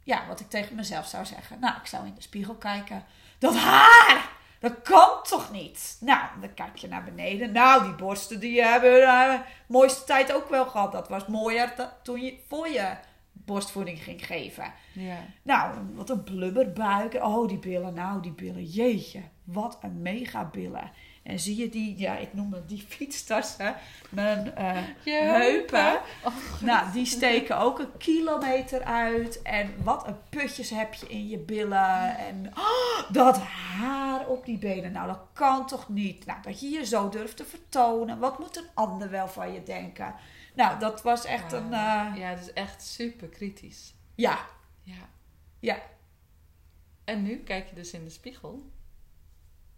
[0.03, 1.59] Ja, wat ik tegen mezelf zou zeggen.
[1.61, 3.05] Nou, ik zou in de spiegel kijken.
[3.39, 4.35] Dat haar!
[4.61, 5.97] Dat kan toch niet?
[6.01, 7.53] Nou, dan kijk je naar beneden.
[7.53, 10.93] Nou, die borsten die hebben eh, mooiste tijd ook wel gehad.
[10.93, 11.73] Dat was mooier
[12.03, 12.97] toen je voor je
[13.45, 14.73] borstvoeding ging geven.
[14.93, 15.19] Ja.
[15.43, 17.15] Nou, wat een blubberbuik.
[17.15, 17.95] Oh, die billen.
[17.95, 18.65] Nou, die billen.
[18.65, 20.91] Jeetje, wat een mega billen.
[21.27, 23.75] En zie je die, ja, ik noem dat die fietstassen,
[24.09, 26.01] mijn eh, Je heupen.
[26.25, 29.43] Oh, Nou, die steken ook een kilometer uit.
[29.43, 32.19] En wat een putjes heb je in je billen.
[32.19, 34.93] En oh, dat haar op die benen.
[34.93, 36.27] Nou, dat kan toch niet?
[36.27, 38.19] Nou, dat je je zo durft te vertonen.
[38.19, 40.15] Wat moet een ander wel van je denken?
[40.57, 41.65] Nou, dat was echt een...
[41.73, 43.95] Eh, Ja, het is echt super kritisch.
[44.15, 44.47] ja,
[44.83, 45.09] Ja.
[45.59, 45.83] ja.
[47.05, 48.73] En nu kijk je dus in de spiegel.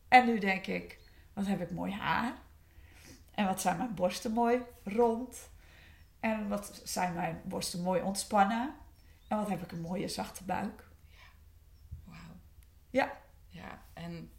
[0.09, 0.99] En nu denk ik,
[1.33, 2.35] wat heb ik mooi haar.
[3.31, 5.51] En wat zijn mijn borsten mooi rond.
[6.20, 8.74] En wat zijn mijn borsten mooi ontspannen.
[9.29, 10.89] En wat heb ik een mooie zachte buik.
[12.05, 12.37] Wauw.
[12.91, 13.12] Ja.
[13.49, 14.33] Ja, en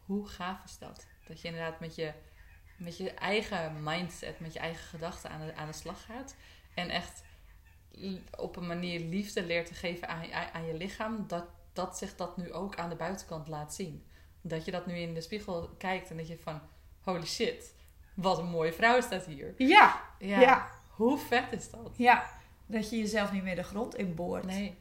[0.00, 1.06] hoe gaaf is dat?
[1.26, 2.12] Dat je inderdaad met je,
[2.76, 6.34] met je eigen mindset, met je eigen gedachten aan de, aan de slag gaat.
[6.74, 7.22] En echt
[8.36, 11.24] op een manier liefde leert te geven aan, aan, je lichaam.
[11.26, 14.06] Dat, dat zich dat nu ook aan de buitenkant laat zien.
[14.40, 16.60] Dat je dat nu in de spiegel kijkt en dat je van...
[17.00, 17.74] Holy shit,
[18.14, 19.54] wat een mooie vrouw staat hier.
[19.56, 20.70] Ja, Ja, Ja.
[20.90, 21.90] hoe vet is dat?
[21.96, 22.30] ja.
[22.66, 24.44] Dat je jezelf niet meer de grond inboort.
[24.44, 24.78] Nee,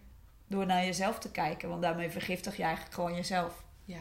[0.48, 1.70] Door naar jezelf te kijken.
[1.70, 3.64] Want daarmee vergiftig je eigenlijk gewoon jezelf.
[3.84, 3.98] ja.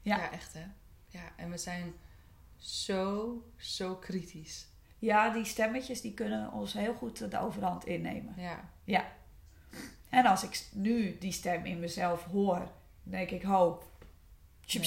[0.00, 0.16] Ja.
[0.16, 0.64] Ja, echt hè.
[1.06, 1.94] Ja, en we zijn
[2.68, 4.66] zo, zo kritisch.
[4.98, 8.34] Ja, die stemmetjes die kunnen ons heel goed de overhand innemen.
[8.36, 9.12] Ja, Ja.
[10.10, 12.70] En als ik nu die stem in mezelf hoor,
[13.02, 13.82] denk ik, ho.
[14.66, 14.82] Tjip,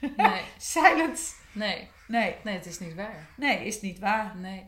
[0.00, 0.12] Nee.
[0.16, 1.34] nee, Silence.
[1.52, 3.28] nee, Nee, nee, het is niet waar.
[3.36, 4.36] nee, is niet waar.
[4.36, 4.66] Nee,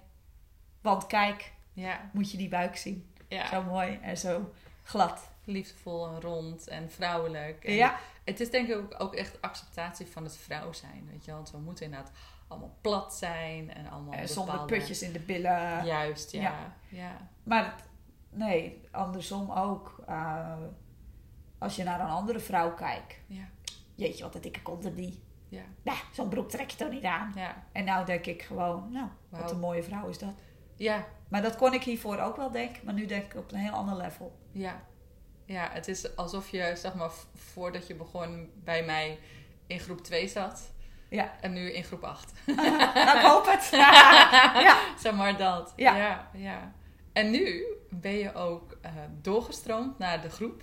[0.80, 3.14] Want kijk, ja, moet je die buik zien.
[3.28, 3.48] ja.
[3.48, 4.52] Zo mooi en zo
[4.82, 5.30] glad.
[5.44, 7.64] Liefdevol en rond en vrouwelijk.
[7.64, 11.24] En Ja, Het is denk ik ook, ook echt acceptatie van het vrouw zijn, weet
[11.24, 11.36] je wel.
[11.36, 12.10] Want we moeten inderdaad
[12.48, 15.84] allemaal plat zijn en allemaal en zonder bepaalde- putjes in de billen.
[15.84, 16.40] Juist, ja.
[16.40, 16.72] Ja.
[16.88, 17.84] Ja, Maar het-
[18.30, 20.04] nee, andersom ook.
[20.08, 20.52] Uh,
[21.58, 23.14] als je naar een andere vrouw kijkt.
[23.26, 23.44] ja,
[23.94, 25.22] Jeetje, wat een dikke kont en die.
[25.48, 27.32] ja, Nou, zo'n broek trek je toch niet aan.
[27.34, 27.64] ja.
[27.72, 30.34] En nou denk ik gewoon, nou, wat een mooie vrouw is dat.
[30.76, 32.84] Ja, Maar dat kon ik hiervoor ook wel denken.
[32.84, 34.38] Maar nu denk ik op een heel ander level.
[34.52, 34.82] ja.
[35.48, 39.18] Ja, het is alsof je, zeg maar, voordat je begon bij mij
[39.66, 40.72] in groep 2 zat.
[41.16, 41.32] Ja.
[41.40, 42.32] En nu in groep 8.
[42.46, 43.68] nou, ik hoop het.
[44.66, 44.78] ja.
[44.98, 45.72] Zeg maar dat.
[45.76, 45.96] Ja.
[45.96, 46.72] ja, ja.
[47.12, 50.62] En nu ben je ook eh, doorgestroomd naar de groep.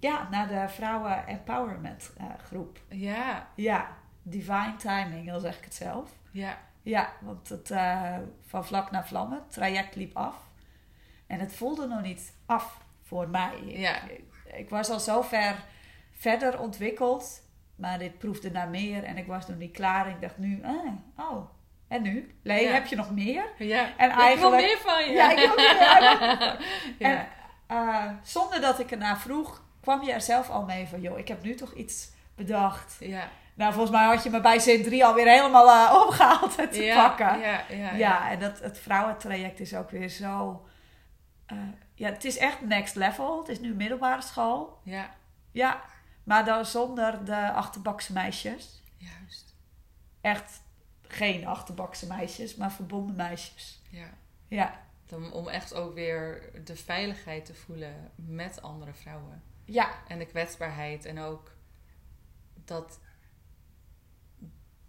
[0.00, 2.78] ja, naar de vrouwen empowerment eh, groep.
[2.88, 6.10] Ja, Ja, divine timing, al zeg ik het zelf.
[6.30, 8.16] ja, Ja, want het eh,
[8.46, 10.36] van vlak naar vlammen, het traject liep af.
[11.26, 13.62] En het voelde nog niet af voor mij.
[13.64, 14.02] Ja.
[14.02, 14.24] Ik,
[14.56, 15.56] ik was al zo ver
[16.12, 17.42] verder ontwikkeld,
[17.76, 20.08] maar dit proefde naar meer en ik was nog niet klaar.
[20.08, 21.50] Ik dacht nu, ah, oh,
[21.88, 22.34] en nu?
[22.42, 22.54] Ja.
[22.54, 23.44] heb je nog meer?
[23.58, 23.96] ja.
[23.96, 25.10] En Ik wil eigenlijk- meer van je.
[25.12, 26.56] Ja, ik wil meer.
[27.08, 27.26] En
[27.66, 31.28] eh, zonder dat ik ernaar vroeg, kwam je er zelf al mee van, joh, ik
[31.28, 32.96] heb nu toch iets bedacht.
[33.00, 33.28] ja.
[33.54, 36.82] Nou, volgens mij had je me bij zin 3 alweer helemaal eh, opgehaald en te
[36.82, 37.38] ja, pakken.
[37.40, 38.30] Ja, ja, Ja, ja.
[38.30, 40.66] en dat, het vrouwentraject is ook weer zo...
[41.46, 41.56] eh,
[41.94, 43.38] ja, het is echt next level.
[43.38, 44.78] Het is nu middelbare school.
[44.82, 45.10] Ja,
[45.52, 45.80] Ja,
[46.26, 48.82] maar dan zonder de achterbakse meisjes.
[48.96, 49.54] juist.
[50.20, 50.62] Echt
[51.02, 53.82] geen achterbakse meisjes, maar verbonden meisjes.
[53.90, 54.08] Ja.
[54.48, 59.42] Ja, Dan, om echt ook weer de veiligheid te voelen met andere vrouwen.
[59.64, 61.04] ja, En de kwetsbaarheid.
[61.04, 61.52] En ook
[62.64, 63.00] dat,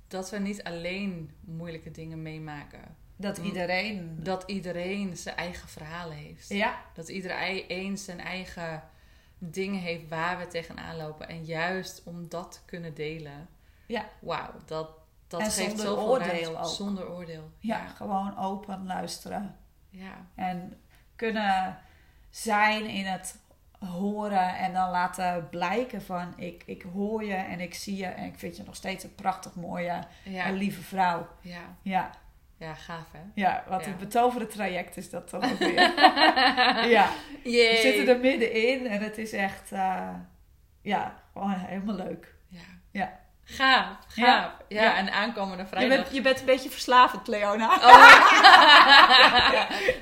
[0.07, 2.95] dat we niet alleen moeilijke dingen meemaken.
[3.15, 4.23] dat iedereen...
[4.23, 6.49] Dat iedereen zijn eigen verhalen heeft.
[6.49, 8.83] Ja, Dat iedereen zijn eigen
[9.37, 11.27] dingen heeft waar we tegenaan lopen.
[11.27, 13.47] En juist om dat te kunnen delen.
[13.85, 14.05] Ja.
[14.19, 14.89] Wauw, dat,
[15.27, 16.69] dat En geeft zonder oordeel ruimte.
[16.69, 17.51] Zonder oordeel.
[17.59, 19.55] ja, gewoon open luisteren.
[19.89, 20.25] Ja.
[20.35, 20.81] En
[21.15, 21.77] kunnen
[22.29, 23.39] zijn in het
[23.79, 26.33] horen en dan laten blijken van...
[26.37, 29.15] Ik, ik hoor je en ik zie je en ik vind je nog steeds een
[29.15, 30.45] prachtig mooie Ja.
[30.45, 31.27] en lieve vrouw.
[31.41, 31.61] Ja.
[31.81, 32.09] Ja,
[32.59, 33.19] ja, gaaf hè?
[33.33, 33.87] ja wat Ja.
[33.91, 35.73] een betoverde traject is dat toch ook weer.
[36.97, 37.09] ja,
[37.43, 37.71] Yay.
[37.71, 39.71] we zitten er middenin en het is echt...
[39.71, 40.09] eh,
[40.81, 42.33] ja, gewoon helemaal leuk.
[42.49, 42.59] Ja.
[42.91, 43.19] Ja.
[43.43, 44.15] Gaaf, gaaf.
[44.15, 44.57] Ja.
[44.67, 44.95] Ja, Ja.
[44.95, 45.97] en aankomende Je vrijdag.
[45.97, 47.75] bent, je bent een beetje verslavend, Leona.
[47.75, 48.21] Oh.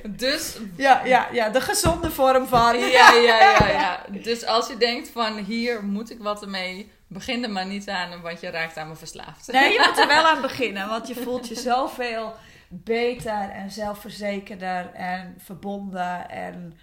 [0.24, 2.80] dus, Ja, ja, ja, de gezonde vorm van...
[2.80, 3.99] ja, ja, ja, ja.
[4.10, 8.22] Dus als je denkt van hier moet ik wat mee, begin er maar niet aan,
[8.22, 9.51] want je raakt aan me verslaafd.
[9.51, 12.34] Nee, je moet er wel aan beginnen, want je voelt je zoveel
[12.70, 16.78] beter en zelfverzekerder en verbonden en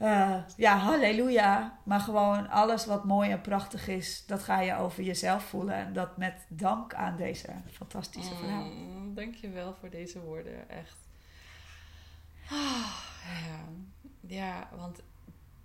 [0.00, 1.78] eh, ja, halleluja.
[1.84, 5.74] Maar gewoon alles wat mooi en prachtig is, dat ga je over jezelf voelen.
[5.74, 8.34] En dat met dank aan deze fantastische.
[8.34, 10.96] Mm, dankjewel voor deze woorden, echt.
[12.50, 12.96] Ah,
[13.46, 13.64] ja.
[14.20, 15.00] ja, want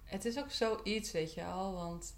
[0.04, 2.16] het is ook zoiets, weet je al, want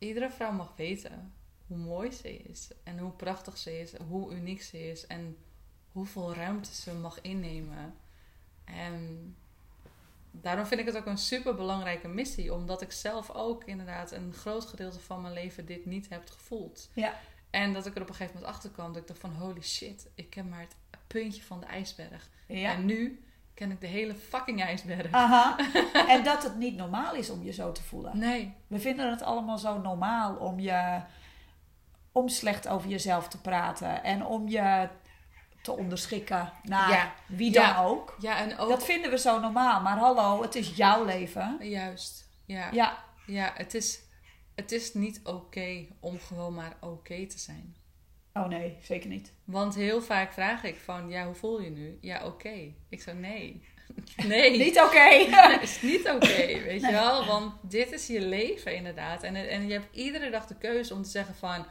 [0.00, 1.32] iedere vrouw mag weten
[1.66, 2.68] hoe mooi ze is.
[2.84, 3.96] En hoe prachtig ze is.
[3.96, 5.06] Hoe uniek ze is.
[5.06, 5.36] En
[5.92, 7.94] hoeveel ruimte ze mag innemen.
[8.64, 9.36] En
[10.30, 12.54] daarom vind ik het ook een super belangrijke missie.
[12.54, 16.90] Omdat ik zelf ook inderdaad een groot gedeelte van mijn leven dit niet heb gevoeld.
[16.92, 17.20] Ja.
[17.50, 18.92] En dat ik er op een gegeven moment achter kwam.
[18.92, 20.08] Dat ik dacht van holy shit.
[20.14, 20.76] Ik ken maar het
[21.06, 22.28] puntje van de ijsberg.
[22.46, 22.72] Ja.
[22.72, 23.24] En nu
[23.60, 25.12] ken ik de hele fucking ijsberg.
[25.12, 25.56] Aha.
[26.14, 28.18] En dat het niet normaal is om je zo te voelen.
[28.18, 28.54] Nee.
[28.66, 31.00] We vinden het allemaal zo normaal om je
[32.12, 34.88] om slecht over jezelf te praten en om je
[35.62, 37.12] te onderschikken naar Ja.
[37.26, 37.82] wie dan Ja.
[37.84, 38.16] ook.
[38.20, 38.68] Ja, en ook...
[38.68, 41.56] Dat vinden we zo normaal, maar hallo, het is jouw leven.
[41.60, 42.28] Juist.
[42.46, 42.68] Ja.
[42.72, 44.00] Ja, Ja, het is,
[44.54, 47.76] het is niet oké om gewoon maar oké te zijn.
[48.34, 49.32] Oh nee, zeker niet.
[49.44, 51.98] Want heel vaak vraag ik van, ja, hoe voel je nu?
[52.00, 52.72] Ja, oké.
[52.88, 53.62] Ik zo, nee.
[54.26, 54.58] Nee.
[54.58, 55.26] Niet oké.
[55.30, 57.26] Het is niet oké, weet je wel?
[57.26, 59.22] Want dit is je leven inderdaad.
[59.22, 61.66] En, en je hebt iedere dag de keuze om te zeggen van...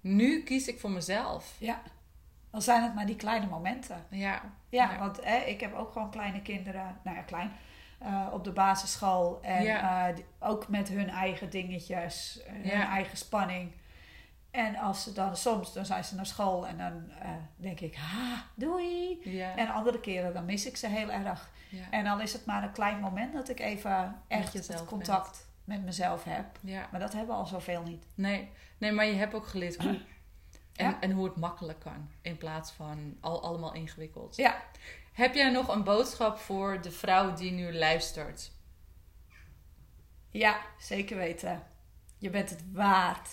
[0.00, 1.54] Nu kies ik voor mezelf.
[1.58, 1.82] ja,
[2.50, 4.06] dan zijn het maar die kleine momenten.
[4.10, 4.42] Ja.
[4.68, 4.98] Ja, Ja.
[4.98, 7.52] want hè, ik heb ook gewoon kleine kinderen, nou ja, klein,
[7.98, 9.38] eh, op de basisschool.
[9.42, 10.08] En Ja.
[10.08, 12.88] eh, ook met hun eigen dingetjes, eh, hun Ja.
[12.90, 13.72] eigen spanning.
[14.50, 17.94] En als ze dan soms, dan zijn ze naar school en dan eh, denk ik,
[17.94, 19.20] ha, doei.
[19.24, 19.56] Ja.
[19.56, 21.50] En andere keren dan mis ik ze heel erg.
[21.68, 21.90] ja.
[21.90, 25.84] En dan is het maar een klein moment dat ik even echt het contact met
[25.84, 26.46] mezelf heb.
[26.60, 26.88] ja.
[26.90, 28.06] Maar dat hebben we al zoveel niet.
[28.14, 28.50] Nee.
[28.78, 30.00] nee, maar je hebt ook geleerd hoe.
[30.76, 32.10] En, en hoe het makkelijk kan.
[32.22, 34.36] In plaats van al, allemaal ingewikkeld.
[34.36, 34.62] Ja,
[35.12, 38.52] Heb jij nog een boodschap voor de vrouw die nu luistert?
[40.30, 41.62] Ja, zeker weten.
[42.18, 43.28] Je bent het waard.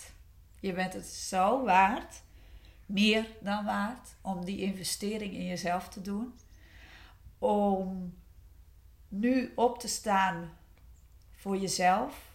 [0.60, 2.22] Je bent het zo waard.
[2.86, 4.14] Meer dan waard.
[4.20, 6.34] Om die investering in jezelf te doen.
[7.38, 8.14] Om
[9.08, 10.50] nu op te staan
[11.36, 12.30] voor jezelf.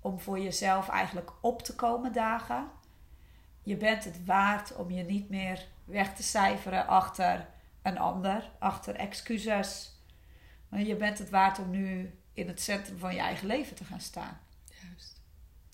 [0.00, 2.70] Om voor jezelf eigenlijk op te komen dagen.
[3.62, 7.48] Je bent het waard om je niet meer weg te cijferen achter
[7.82, 8.50] een ander.
[8.58, 9.98] Achter excuses.
[10.68, 13.84] Maar je bent het waard om nu in het centrum van je eigen leven te
[13.84, 14.40] gaan staan.
[14.82, 15.20] Juist.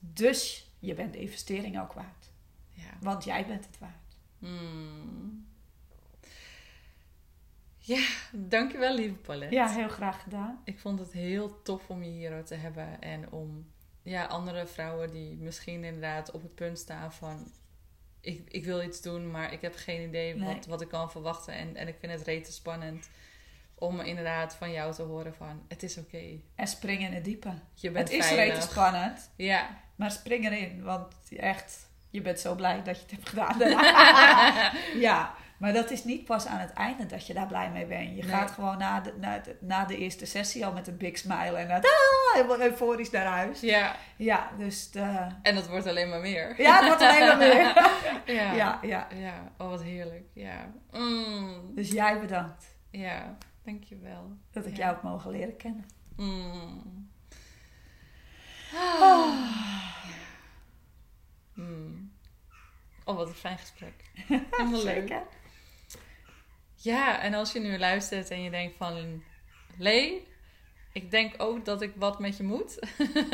[0.01, 2.30] Dus je bent de investering ook waard.
[2.72, 2.91] Ja.
[3.01, 4.16] Want jij bent het waard.
[4.39, 5.47] Hmm.
[7.78, 9.55] Ja, dankjewel lieve Paulette.
[9.55, 10.61] Ja, heel graag gedaan.
[10.64, 13.01] Ik vond het heel tof om je hier te hebben.
[13.01, 13.66] En om
[14.03, 17.53] ja, andere vrouwen die misschien inderdaad op het punt staan van...
[18.20, 20.55] Ik, ik wil iets doen, maar ik heb geen idee Nee.
[20.55, 21.55] wat, wat ik kan verwachten.
[21.55, 23.09] En, en ik vind het rete spannend
[23.79, 25.62] om inderdaad van jou te horen van...
[25.68, 26.22] Het is oké.
[26.55, 27.53] En spring in het diepe.
[27.74, 29.31] Je bent Het is rete spannend.
[29.37, 29.66] Ja.
[29.97, 30.83] Maar spring erin.
[30.83, 33.59] Want echt, je bent zo blij dat je het hebt gedaan.
[35.09, 38.16] ja, maar dat is niet pas aan het einde dat je daar blij mee bent.
[38.16, 38.35] Je Nee.
[38.35, 41.57] gaat gewoon na de, na, de, na de eerste sessie al met een big smile.
[41.57, 41.83] En ah,
[42.33, 43.61] helemaal euforisch naar huis.
[43.61, 43.97] Ja.
[44.16, 46.61] Ja, dus de, En dat wordt alleen maar meer.
[46.62, 47.74] ja, het wordt alleen maar meer.
[48.37, 48.53] Ja.
[48.53, 49.07] ja, ja.
[49.14, 50.24] Ja, oh wat heerlijk.
[50.35, 50.72] Ja.
[50.93, 51.74] Mm.
[51.74, 53.37] Dus jij bedankt Ja,
[53.67, 54.37] dankjewel.
[54.51, 55.85] dat ik jou heb mogen leren kennen.
[56.17, 57.11] Mm.
[61.55, 62.12] Mm.
[63.05, 64.11] Oh, wat een fijn gesprek.
[64.51, 65.09] Helemaal leuk.
[65.09, 65.23] Zeker.
[66.75, 69.23] Ja, en als je nu luistert en je denkt van...
[69.79, 70.27] Lee,
[70.93, 72.79] ik denk ook dat ik wat met je moet.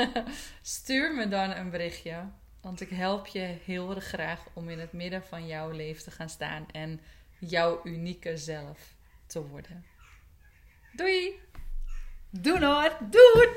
[0.62, 2.30] Stuur me dan een berichtje.
[2.60, 6.10] Want ik help je heel erg graag om in het midden van jouw leven te
[6.10, 6.66] gaan staan.
[6.70, 7.00] En
[7.38, 8.94] jouw unieke zelf
[9.26, 9.84] te worden.
[10.94, 11.40] Doei!
[12.30, 13.48] Doen hoor, doen!